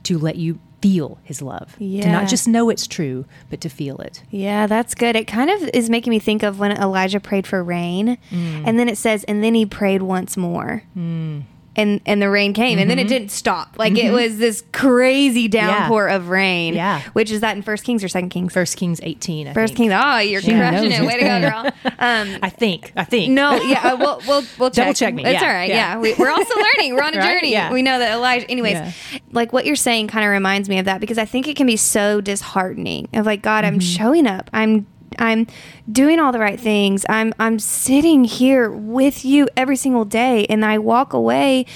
[0.05, 3.99] to let you feel His love, to not just know it's true, but to feel
[3.99, 4.22] it.
[4.31, 5.16] Yeah, that's good.
[5.16, 8.62] It kind of is making me think of when Elijah prayed for rain, mm.
[8.66, 10.85] and then it says, and then he prayed once more.
[10.97, 11.45] Mm.
[11.81, 13.76] And, and the rain came, and then it didn't stop.
[13.78, 16.74] Like it was this crazy downpour of rain.
[16.74, 17.03] Yeah.
[17.12, 18.53] which is that in First Kings or Second Kings?
[18.53, 19.49] First Kings 18.
[19.49, 19.91] I First think.
[19.91, 20.03] Kings.
[20.05, 21.03] Oh, you're She crushing it.
[21.07, 21.70] Way to go, girl.
[22.03, 22.93] Um, I think.
[22.97, 23.33] I think.
[23.33, 24.85] no, yeah, uh, we'll we'll we'll check.
[24.87, 25.24] Double check me.
[25.24, 25.68] It's Yeah, all right.
[25.68, 25.95] yeah.
[25.95, 26.95] Yeah, we, we're also learning.
[26.95, 27.35] We're on a Right?
[27.35, 27.53] journey.
[27.53, 27.70] Yeah.
[27.72, 28.51] We know that Elijah.
[28.51, 28.93] Anyways, Yeah.
[29.33, 31.66] like what you're saying, kind of reminds me of that because I think it can
[31.66, 33.09] be so disheartening.
[33.12, 33.74] Of like, God, Mm-hmm.
[33.74, 34.49] I'm showing up.
[34.55, 34.87] I'm
[35.19, 35.47] I'm
[35.91, 37.05] doing all the right things.
[37.09, 41.67] I'm I'm sitting here with you every single day, and I walk away,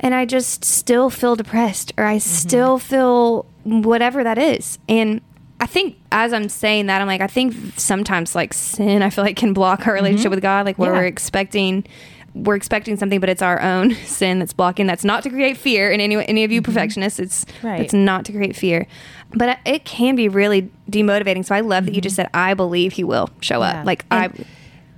[0.00, 2.20] and I just still feel depressed, or I Mm-hmm.
[2.20, 5.20] still feel whatever that is, and.
[5.60, 9.24] I think as I'm saying that, I'm like, I think sometimes like sin, I feel
[9.24, 10.94] like can block our relationship with God, like where Mm-hmm.
[10.94, 11.00] Yeah.
[11.02, 11.84] we're expecting,
[12.32, 14.86] we're expecting something, but it's our own sin that's blocking.
[14.86, 17.18] That's not to create fear in any any of you perfectionists.
[17.18, 17.66] It's Mm-hmm.
[17.66, 17.80] Right.
[17.80, 18.86] it's not to create fear,
[19.34, 21.44] but it can be really demotivating.
[21.44, 23.74] So I love that you just said, I believe He will show Mm-hmm.
[23.74, 23.80] Yeah.
[23.80, 23.86] up.
[23.86, 24.44] Like and, I,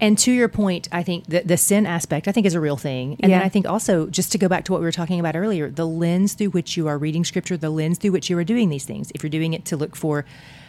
[0.00, 2.76] and to your point, I think the, the sin aspect, I think, is a real
[2.76, 3.16] thing.
[3.20, 5.36] And then I think also, just to go back to what we were talking about
[5.36, 8.44] earlier, the lens through which you are reading scripture, the lens through which you are
[8.44, 9.10] doing these things.
[9.14, 10.24] If you're doing it to look for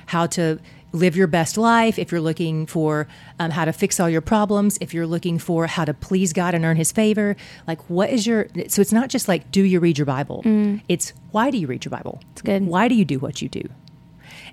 [0.08, 0.60] how to
[0.94, 3.08] live your best life, if you're looking for
[3.40, 6.54] um, how to fix all your problems, if you're looking for how to please God
[6.54, 7.36] and earn His favor,
[7.68, 8.48] like what is your?
[8.68, 10.42] So it's not just like, do you read your Bible?
[10.90, 12.22] It's why do you read your Bible?
[12.34, 12.66] It's good.
[12.66, 13.64] Why do you do what you do?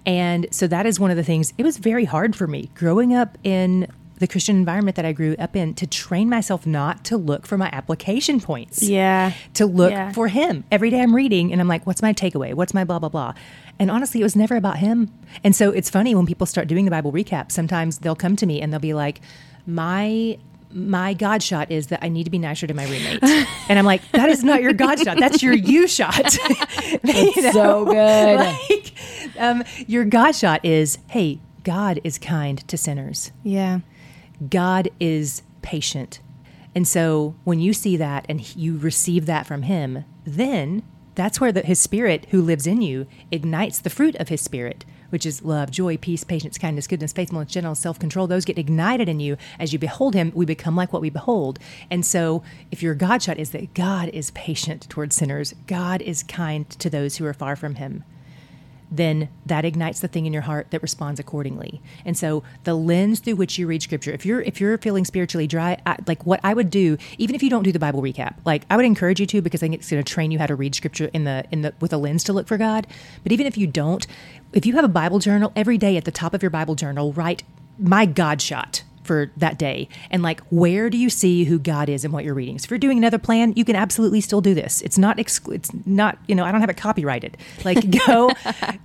[0.07, 1.53] And so that is one of the things.
[1.59, 3.89] It was very hard for me growing up in
[4.19, 7.57] the Christian environment that I grew up in to train myself not to look for
[7.59, 8.83] my application points.
[8.83, 10.13] yeah, To look Yeah.
[10.13, 10.65] for him.
[10.71, 12.55] Every day I'm reading and I'm like, what's my takeaway?
[12.55, 13.35] What's my blah, blah, blah.
[13.79, 15.11] And honestly, it was never about him.
[15.45, 18.47] And so it's funny when people start doing the Bible recap, sometimes they'll come to
[18.47, 19.21] me and they'll be like,
[19.67, 20.39] my
[20.71, 23.23] my God shot is that I need to be nicer to my roommate.
[23.71, 25.17] and I'm like, that is not your God shot.
[25.19, 26.37] That's your you shot.
[27.05, 27.51] You know?
[27.53, 28.37] so good.
[28.37, 28.93] like
[29.39, 33.33] um, your God shot is, hey, God is kind to sinners.
[33.43, 33.81] yeah,
[34.47, 36.21] God is patient.
[36.75, 40.83] And so when you see that and you receive that from him, then
[41.15, 44.85] that's where the, his spirit who lives in you ignites the fruit of his spirit,
[45.11, 48.29] which is love, joy, peace, patience, kindness, goodness, faithfulness, gentleness, self-control.
[48.29, 50.31] Those get ignited in you as you behold him.
[50.35, 51.59] We become like what we behold.
[51.91, 56.23] And so if your God shot is that God is patient towards sinners, God is
[56.23, 58.05] kind to those who are far from him
[58.91, 61.81] then that ignites the thing in your heart that responds accordingly.
[62.05, 65.47] And so the lens through which you read scripture, if you're if you're feeling spiritually
[65.47, 68.37] dry, I, like what I would do, even if you don't do the Bible recap,
[68.45, 70.47] like I would encourage you to because I think it's going to train you how
[70.47, 72.87] to read scripture in the in the with a lens to look for God.
[73.23, 74.07] But even if you don't,
[74.53, 77.13] if you have a Bible journal every day at the top of your Bible journal,
[77.13, 77.43] write
[77.79, 82.05] my God shot for that day and like where do you see who God is
[82.05, 82.59] and what you're reading.
[82.61, 84.81] So if you're doing another plan, you can absolutely still do this.
[84.83, 87.37] It's not exclu- it's not, you know, I don't have it copyrighted.
[87.65, 88.31] Like go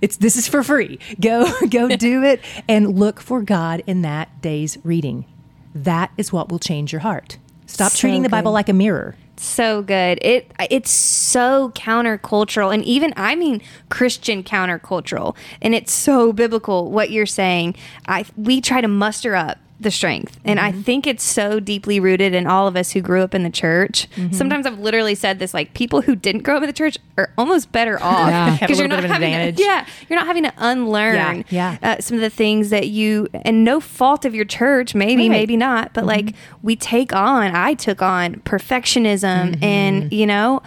[0.00, 0.98] it's this is for free.
[1.20, 5.26] Go go do it and look for God in that day's reading.
[5.74, 7.38] That is what will change your heart.
[7.66, 8.54] Stop So treating the Bible good.
[8.54, 9.16] like a mirror.
[9.36, 10.18] so good.
[10.22, 17.10] It it's so countercultural and even I mean Christian countercultural and it's so biblical what
[17.10, 17.74] you're saying.
[18.06, 20.78] I we try to muster up the strength and Mm-hmm.
[20.80, 23.50] I think it's so deeply rooted in all of us who grew up in the
[23.50, 24.08] church.
[24.16, 24.32] Mm-hmm.
[24.34, 27.32] Sometimes I've literally said this like people who didn't grow up in the church are
[27.38, 28.66] almost better off Yeah.
[28.68, 29.56] You're not bit of an having advantage.
[29.58, 31.94] To, yeah, you're not having to unlearn Yeah, yeah.
[31.96, 35.30] Uh, some of the things that you and no fault of your church maybe Right.
[35.30, 36.56] maybe not but like Mm-hmm.
[36.62, 39.64] we take on i took on perfectionism Mm-hmm.
[39.64, 40.62] and you know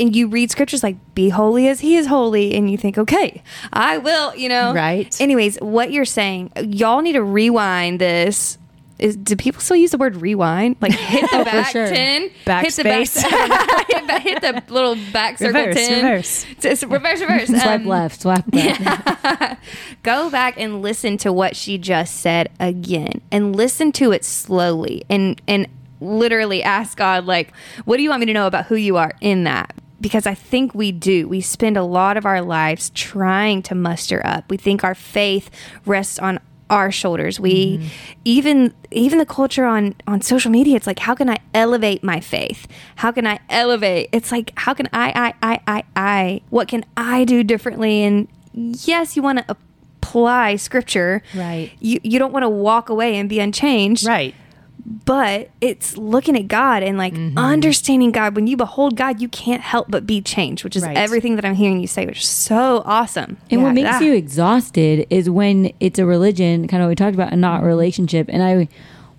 [0.00, 3.42] and you read scriptures like be holy as he is holy and you think okay
[3.72, 5.20] i will you know Right.
[5.20, 8.56] anyways what you're saying y'all need to rewind this
[9.00, 10.74] is, do people still use the word rewind?
[10.80, 11.86] Like hit the back sure.
[11.88, 13.14] ten, hit the Backspace.
[13.22, 16.46] back, hit, the- hit the little back circle Reverse, ten, reverse.
[16.60, 17.46] Just reverse, reverse.
[17.46, 19.60] Swipe Um, left, swipe left.
[20.02, 25.04] go back and listen to what she just said again and listen to it slowly
[25.08, 25.68] and and
[26.00, 27.52] literally ask God like
[27.84, 30.34] what do you want me to know about who you are in that because I
[30.34, 31.28] think we do.
[31.28, 34.50] We spend a lot of our lives trying to muster up.
[34.50, 35.50] We think our faith
[35.84, 36.40] rests on
[36.70, 37.40] our shoulders.
[37.40, 37.86] We mm-hmm.
[38.24, 42.20] even even the culture on on social media it's like how can I elevate my
[42.20, 42.66] faith?
[42.96, 44.10] How can I elevate?
[44.12, 48.28] It's like how can I I I I I what can I do differently and
[48.52, 51.22] yes, you want to apply scripture.
[51.34, 51.72] Right.
[51.80, 54.06] You you don't want to walk away and be unchanged.
[54.06, 54.34] Right.
[55.04, 58.34] But it's looking at God and like understanding God.
[58.34, 60.96] When you behold God, you can't help but be changed, which is Right.
[60.96, 63.36] everything that I'm hearing you say, which is so awesome.
[63.50, 64.00] And what makes Ah.
[64.00, 67.62] you exhausted is when it's a religion, kind of what we talked about, and not
[67.62, 68.26] a relationship.
[68.30, 68.68] And I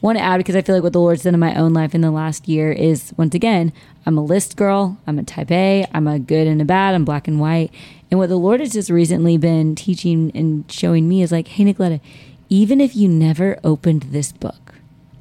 [0.01, 1.93] want to add because I feel like what the Lord's done in my own life
[1.93, 3.71] in the last year is once again,
[4.07, 7.05] I'm a list girl, I'm a type A, I'm a good and a bad, I'm
[7.05, 7.69] black and white.
[8.09, 11.63] And what the Lord has just recently been teaching and showing me is like, hey,
[11.65, 11.99] Nicoletta,
[12.49, 14.68] even if you never opened this book,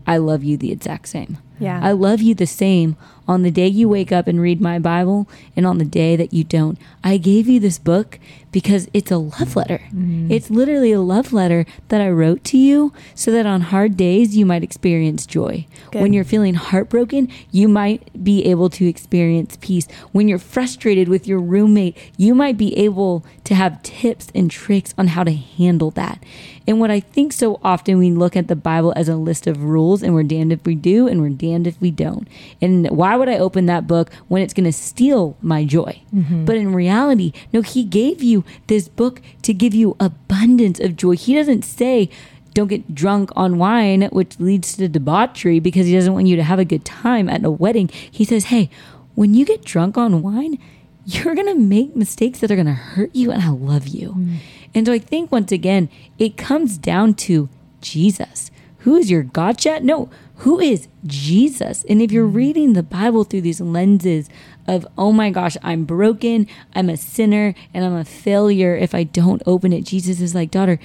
[0.08, 1.38] I love you the exact same.
[1.60, 1.80] Yeah.
[1.82, 2.96] I love you the same
[3.28, 3.92] on the day you hmm.
[3.92, 6.78] wake up and read my Bible and on the day that you don't.
[7.04, 8.18] I gave you this book
[8.50, 9.78] because it's a love letter.
[9.90, 10.30] Hmm.
[10.32, 14.36] It's literally a love letter that I wrote to you so that on hard days
[14.36, 15.66] you might experience joy.
[15.90, 16.02] Good.
[16.02, 19.86] When you're feeling heartbroken, you might be able to experience peace.
[20.12, 24.94] When you're frustrated with your roommate, you might be able to have tips and tricks
[24.96, 26.22] on how to handle that.
[26.66, 29.62] And what I think so often we look at the Bible as a list of
[29.62, 32.28] rules and we're damned if we do and we're damned if we don't.
[32.60, 36.02] And why would I open that book when it's going to steal my joy?
[36.14, 36.44] Mm-hmm.
[36.44, 41.16] But in reality, no, he gave you this book to give you abundance of joy.
[41.16, 42.08] He doesn't say,
[42.54, 46.42] don't get drunk on wine, which leads to debauchery because he doesn't want you to
[46.42, 47.88] have a good time at a wedding.
[48.10, 48.70] He says, hey,
[49.14, 50.58] when you get drunk on wine,
[51.04, 54.10] you're going to make mistakes that are going to hurt you, and I love you.
[54.10, 54.36] Mm.
[54.74, 55.88] And so I think once again,
[56.18, 57.48] it comes down to
[57.80, 58.50] Jesus.
[58.80, 59.82] Who is your God shot?
[59.82, 61.84] No, who is Jesus?
[61.88, 62.34] And if you're mm.
[62.34, 64.28] reading the Bible through these lenses
[64.68, 69.02] of, oh my gosh, I'm broken, I'm a sinner, and I'm a failure if I
[69.02, 70.78] don't open it, Jesus is like, daughter,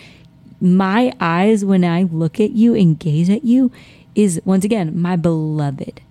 [0.60, 3.72] my eyes when I look at you and gaze at you
[4.16, 6.02] is once again my beloved.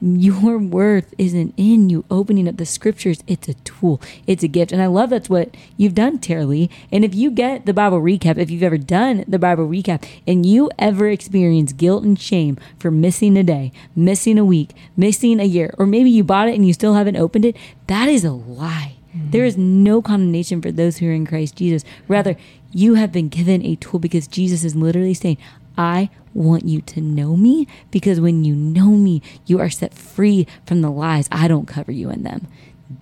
[0.00, 3.22] Your worth isn't in you opening up the scriptures.
[3.26, 4.00] It's a tool.
[4.26, 4.72] It's a gift.
[4.72, 6.70] And I love that's what you've done, Tara Leigh.
[6.90, 10.46] And if you get the Bible recap, if you've ever done the Bible recap and
[10.46, 15.44] you ever experience guilt and shame for missing a day, missing a week, missing a
[15.44, 18.32] year, or maybe you bought it and you still haven't opened it, that is a
[18.32, 18.96] lie.
[19.14, 19.30] Mm-hmm.
[19.32, 21.84] There is no condemnation for those who are in Christ Jesus.
[22.06, 22.36] Rather,
[22.72, 25.38] you have been given a tool because Jesus is literally saying,
[25.76, 30.46] I want you to know me because when you know me, you are set free
[30.66, 31.28] from the lies.
[31.32, 32.46] I don't cover you in them.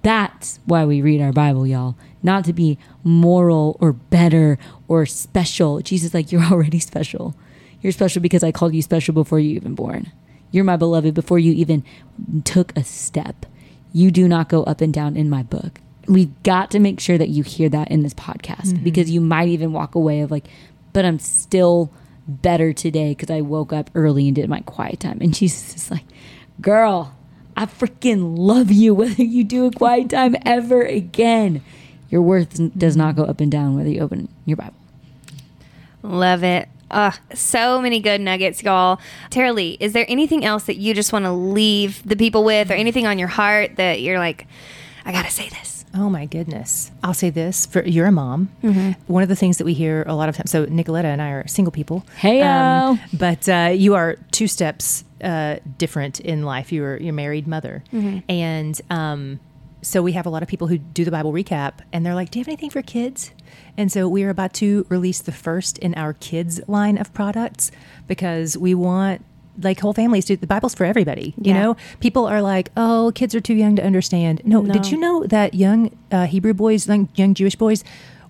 [0.03, 1.97] That's why we read our Bible, y'all.
[2.23, 5.81] Not to be moral or better or special.
[5.81, 7.35] Jesus, like, you're already special.
[7.81, 10.13] You're special because I called you special before you even born.
[10.51, 11.85] You're my beloved before you even
[12.45, 13.47] took a step.
[13.93, 15.81] You do not go up and down in my book.
[16.07, 18.85] We've got to make sure that you hear that in this podcast mm-hmm.
[18.85, 20.47] because you might even walk away of like,
[20.93, 21.93] but I'm still
[22.29, 25.19] better today because I woke up early and did my quiet time.
[25.21, 26.05] And Jesus is like,
[26.61, 27.17] girl,
[27.57, 31.63] I freaking love you whether you do a quiet time ever again.
[32.11, 34.75] Your worth does not go up and down whether you open your Bible.
[36.03, 36.69] Love it.
[36.91, 38.99] Ugh, so many good nuggets, y'all.
[39.29, 42.71] Tara Leigh, is there anything else that you just want to leave the people with,
[42.71, 44.47] or anything on your heart that you're like,
[45.05, 45.78] I gotta say this?
[45.95, 46.91] Oh my goodness.
[47.03, 48.51] I'll say this for you're a mom.
[49.07, 50.51] One of the things that we hear a lot of times.
[50.51, 52.05] So Nicoletta and I are single people.
[52.21, 52.99] Heyo.
[53.13, 56.71] but uh, you are two steps uh, different in life.
[56.73, 57.83] You're you're married mother,
[58.29, 59.41] and um,
[59.83, 62.31] so we have a lot of people who do the Bible recap, and they're like,
[62.31, 63.33] "Do you have anything for kids?"
[63.77, 67.71] And so we are about to release the first in our kids line of products
[68.07, 69.25] because we want
[69.63, 71.35] like whole families to the Bible's for everybody.
[71.41, 71.61] You Yeah.
[71.63, 74.73] know, people are like, "Oh, kids are too young to understand." No, No.
[74.73, 77.85] did you know that young uh, Hebrew boys, young, young Jewish boys?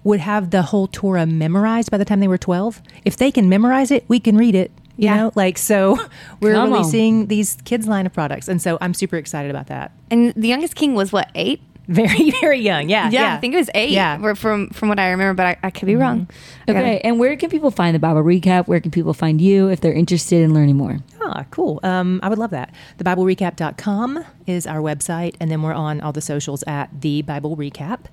[0.05, 2.81] Would have the whole Torah memorized by the time they were 12.
[3.05, 4.71] If they can memorize it, we can read it.
[4.97, 5.17] You Yeah.
[5.17, 5.99] know, like so
[6.41, 7.27] we're Come on.
[7.27, 8.49] these kids line of products.
[8.49, 9.91] And so I'm super excited about that.
[10.11, 11.61] And the youngest king was what eight?
[11.89, 12.89] Very, very young.
[12.89, 13.11] Yeah.
[13.11, 13.91] Yeah, I think it was eight.
[13.91, 14.35] Yeah.
[14.35, 16.29] from from what I remember, but I, I could be wrong.
[16.69, 18.67] I gotta- Okay, and where can people find the Bible recap?
[18.69, 20.99] Where can people find you if they're interested in learning more?
[21.29, 21.79] Ah, cool.
[21.83, 22.73] Um, I would love that.
[22.99, 28.07] TheBibleRecap.com is our website, and then we're on all the socials at The Bible Recap.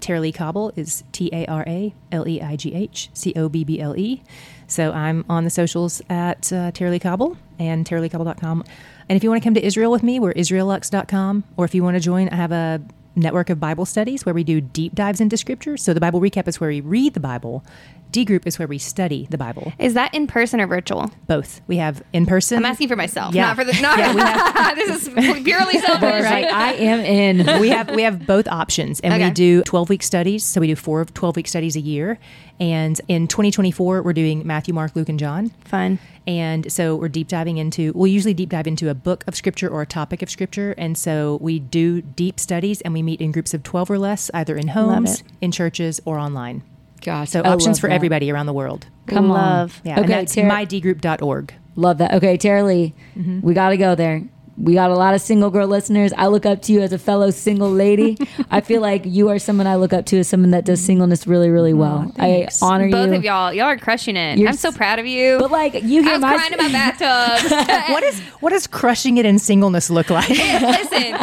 [0.00, 3.48] Tara Leigh Cobble is T A R A L E I G H C O
[3.48, 4.22] B B L E.
[4.66, 8.64] So I'm on the socials at uh, Tara Leigh Cobble and TaraLeighCobble.com.
[9.08, 11.44] And if you want to come to Israel with me, we're IsraelLux.com.
[11.56, 12.80] Or if you want to join, I have a
[13.14, 15.76] network of Bible studies where we do deep dives into Scripture.
[15.76, 17.64] So the Bible Recap is where we read the Bible.
[18.12, 19.72] D Group is where we study the Bible.
[19.78, 21.10] Is that in person or virtual?
[21.26, 21.60] Both.
[21.66, 22.58] We have in person.
[22.58, 23.46] I'm asking for myself, Yeah.
[23.46, 23.72] not for the.
[23.80, 23.96] Not
[24.76, 25.08] this is
[25.42, 26.24] purely selfish.
[26.24, 27.60] Like, I am in.
[27.60, 29.24] we have we have both options and Okay.
[29.28, 32.18] we do 12 week studies so we do four 12 week studies a year
[32.60, 35.98] and in 2024 we're doing matthew mark luke and john Fun.
[36.26, 39.68] and so we're deep diving into we'll usually deep dive into a book of scripture
[39.68, 43.32] or a topic of scripture and so we do deep studies and we meet in
[43.32, 46.62] groups of 12 or less either in homes in churches or online
[47.02, 47.94] Gosh, so I options for that.
[47.94, 49.80] everybody around the world Come Love.
[49.84, 49.88] on.
[49.88, 52.12] yeah and Okay, that's Tara- mydgroup.org Love that.
[52.14, 53.40] Okay, Tara Leigh, mm-hmm.
[53.40, 54.22] we got to go there.
[54.56, 56.12] We got a lot of single girl listeners.
[56.16, 58.18] I look up to you as a fellow single lady.
[58.50, 61.26] I feel like you are someone I look up to as someone that does singleness
[61.26, 62.12] really, really well.
[62.16, 62.62] I thanks.
[62.62, 63.06] honor Both you.
[63.06, 64.38] Both of y'all, y'all are crushing it.
[64.38, 65.38] You're I'm so proud of you.
[65.38, 67.50] But like you I hear was my crying in my bathtub.
[67.90, 71.16] what is what does crushing it in singleness look like Listen,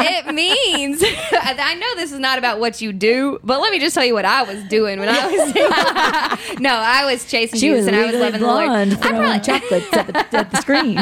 [0.00, 1.02] it means
[1.32, 4.14] I know this is not about what you do, but let me just tell you
[4.14, 6.60] what I was doing when I was single.
[6.60, 8.66] no, I was chasing she juice was and I was legally loving the Lord.
[8.66, 10.98] blonde I probably, chocolates at the, at the screen.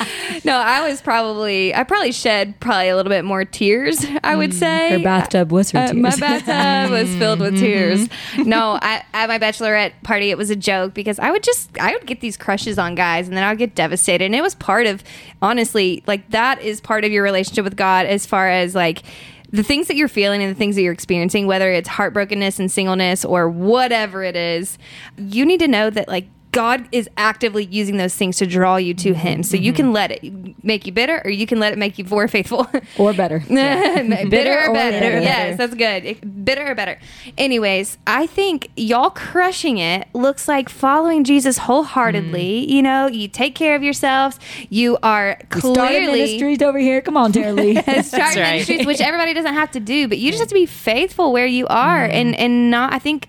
[0.44, 4.04] no, I was probably I probably shed probably a little bit more tears.
[4.24, 8.08] I would say Her bathtub was her Uh, my bathtub was filled with tears.
[8.38, 11.92] No, I, at my bachelorette party, it was a joke because I would just I
[11.92, 14.24] would get these crushes on guys, and then I would get devastated.
[14.24, 15.02] And it was part of,
[15.42, 19.02] honestly, like that is part of your relationship with God, as far as like
[19.52, 22.70] the things that you're feeling and the things that you're experiencing, whether it's heartbrokenness and
[22.70, 24.78] singleness or whatever it is.
[25.18, 26.26] You need to know that like.
[26.52, 29.42] God is actively using those things to draw you to Him.
[29.42, 29.94] So you can mm-hmm.
[29.94, 32.66] let it make you bitter, or you can let it make you more faithful.
[32.98, 33.40] or better.
[33.48, 35.00] bitter, or or better.
[35.00, 35.20] better.
[35.20, 36.04] Yes, that's good.
[36.04, 36.98] It- Bitter or better.
[37.38, 42.66] Anyways, I think y'all crushing it looks like following Jesus wholeheartedly.
[42.66, 42.68] Mm.
[42.68, 44.38] You know, you take care of yourselves.
[44.68, 47.00] You are clearly ministries over here.
[47.00, 47.74] Come on, Tara Leigh.
[48.02, 48.52] starting right.
[48.52, 51.46] ministries, which everybody doesn't have to do, but you just have to be faithful where
[51.46, 51.76] you mm-hmm.
[51.76, 52.92] are, and and not.
[52.92, 53.26] I think,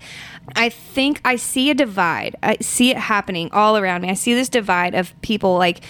[0.56, 2.36] I think I see a divide.
[2.42, 4.10] I see it happening all around me.
[4.10, 5.80] I see this divide of people like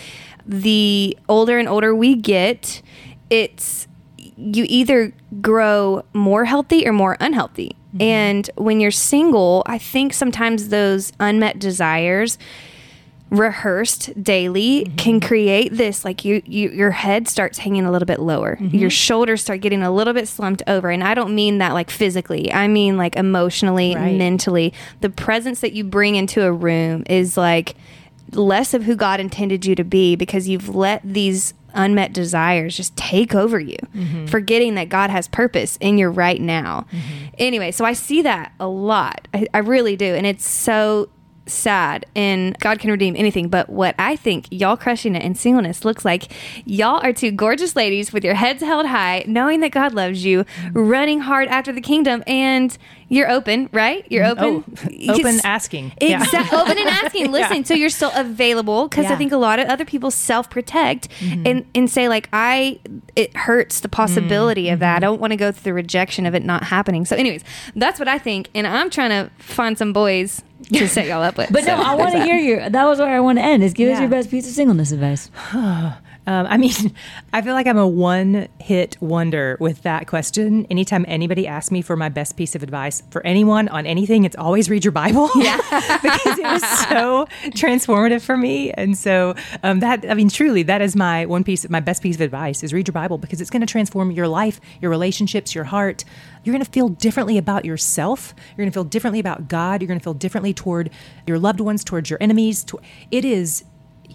[0.47, 2.83] the older and older we get,
[3.31, 3.89] it's
[4.37, 7.77] you either grow more healthy or more unhealthy.
[7.89, 8.03] Mm-hmm.
[8.03, 12.39] And when you're single, I think sometimes those unmet desires
[13.33, 14.97] rehearsed daily mm-hmm.
[14.97, 18.57] can create this like you, you your head starts hanging a little bit lower.
[18.57, 18.77] Mm-hmm.
[18.77, 20.91] Your shoulders start getting a little bit slumped over.
[20.91, 22.53] And i don't mean that like physically.
[22.53, 24.17] I mean like emotionally Right.
[24.17, 24.75] mentally.
[25.01, 27.75] The presence that you bring into a room is like
[28.33, 32.95] less of who god intended you to be because you've let these unmet desires just
[32.99, 34.27] take over you mm-hmm.
[34.27, 36.87] forgetting that god has purpose in your right now.
[37.39, 39.27] Anyway so i see that a lot.
[39.33, 40.15] I, I really do.
[40.15, 41.09] And it's so
[41.47, 43.49] sad and God can redeem anything.
[43.49, 46.33] But what I think y'all crushing it in singleness looks like
[46.65, 50.45] y'all are two gorgeous ladies with your heads held high, knowing that God loves you,
[50.73, 52.77] running hard after the kingdom, and
[53.13, 54.07] you're open, right?
[54.11, 54.65] You're mm, open.
[55.09, 55.93] Oh, open asking.
[56.03, 56.25] Yeah.
[56.53, 57.31] Open and asking.
[57.31, 61.09] Listen, so you're still available because I think a lot of other people self protect
[61.21, 61.47] mm-hmm.
[61.47, 62.81] and, and say, like, I,
[63.15, 64.97] it hurts the possibility of that.
[64.97, 64.97] Mm-hmm.
[64.97, 67.05] I don't want to go through the rejection of it not happening.
[67.05, 67.45] So, anyways,
[67.77, 68.49] that's what I think.
[68.55, 71.53] And I'm trying to find some boys to set y'all up with.
[71.53, 72.69] But So no, I want to hear you.
[72.69, 73.63] That was where I want to end.
[73.63, 75.31] Is give us your best piece of singleness advice.
[76.27, 76.95] Um, I mean,
[77.33, 80.67] I feel like I'm a one hit wonder with that question.
[80.71, 84.37] Anytime anybody asks me for my best piece of advice for anyone on anything, it's
[84.37, 85.31] always read your Bible.
[85.37, 85.57] Yeah.
[86.03, 88.71] because it was so transformative for me.
[88.73, 92.17] And so um, that, I mean, truly, that is my one piece, my best piece
[92.17, 95.55] of advice is read your Bible because it's going to transform your life, your relationships,
[95.55, 96.05] your heart.
[96.45, 98.35] You're going to feel differently about yourself.
[98.51, 99.81] You're going to feel differently about God.
[99.81, 100.91] You're going to feel differently toward
[101.27, 102.67] your loved ones, towards your enemies.
[103.11, 103.65] It is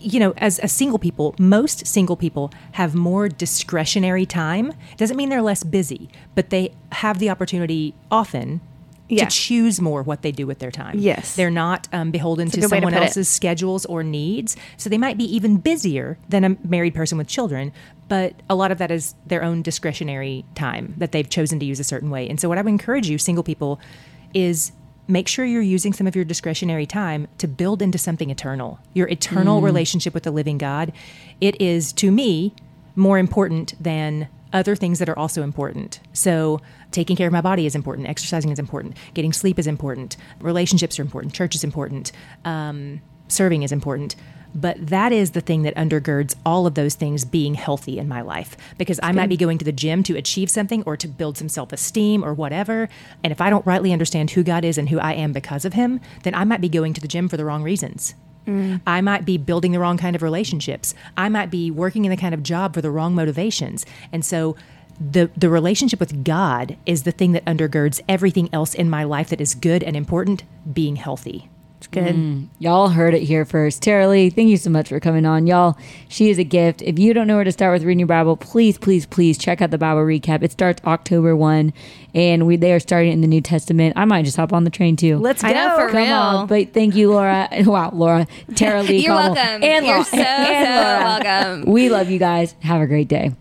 [0.02, 4.74] you know, as, as single people, most single people have more discretionary time.
[4.98, 8.62] Doesn't mean they're less busy, but they have the opportunity often
[9.10, 9.26] Yeah.
[9.26, 11.00] to choose more what they do with their time.
[11.00, 11.36] Yes.
[11.36, 13.02] They're not um, beholden to way to someone it.
[13.04, 14.56] else's schedules or needs.
[14.78, 17.72] So they might be even busier than a married person with children,
[18.10, 21.80] but a lot of that is their own discretionary time that they've chosen to use
[21.80, 22.28] a certain way.
[22.30, 23.80] And so, what I would encourage you, single people,
[24.34, 24.72] is
[25.08, 28.80] make sure you're using some of your discretionary time to build into something eternal.
[28.94, 30.92] Your eternal relationship with the living God.
[31.40, 32.54] It is, to me,
[32.96, 36.00] more important than other things that are also important.
[36.14, 40.16] So, taking care of my body is important, exercising is important, getting sleep is important,
[40.40, 42.12] relationships are important, church is important,
[42.46, 44.16] um, serving is important.
[44.56, 48.22] But that is the thing that undergirds all of those things being healthy in my
[48.22, 48.58] life.
[48.78, 51.50] Because I might be going to the gym to achieve something or to build some
[51.50, 52.90] self esteem or whatever.
[53.24, 55.74] And if I don't rightly understand who God is and who I am because of
[55.74, 58.16] Him, then I might be going to the gym for the wrong reasons.
[58.48, 58.82] Mm.
[58.88, 60.96] I might be building the wrong kind of relationships.
[61.18, 63.86] I might be working in the kind of job for the wrong motivations.
[64.12, 64.56] And so
[65.00, 69.30] the the relationship with God is the thing that undergirds everything else in my life
[69.30, 71.50] that is good and important being healthy.
[71.88, 72.16] It's good.
[72.16, 72.48] Mm.
[72.60, 73.82] Y'all heard it here first.
[73.82, 75.48] Tara Leigh, thank you so much for coming on.
[75.48, 75.78] Y'all,
[76.10, 76.82] she is a gift.
[76.82, 79.62] If you don't know where to start with reading your Bible, please, please, please check
[79.62, 80.44] out the Bible recap.
[80.44, 81.72] It starts October 1,
[82.14, 83.94] and we they are starting in the New Testament.
[83.96, 85.18] I might just hop on the train too.
[85.18, 85.48] Let's go.
[85.48, 86.14] I know, for Come real.
[86.14, 86.48] on.
[86.48, 87.48] But thank you, Laura.
[87.66, 88.28] Wow, Laura.
[88.56, 88.98] Tara Lee.
[89.06, 89.64] You're Caldwell, welcome.
[89.64, 90.06] And You're Laura.
[90.06, 91.24] so, and so Laura.
[91.24, 91.72] welcome.
[91.72, 92.54] We love you guys.
[92.62, 93.34] Have a great day.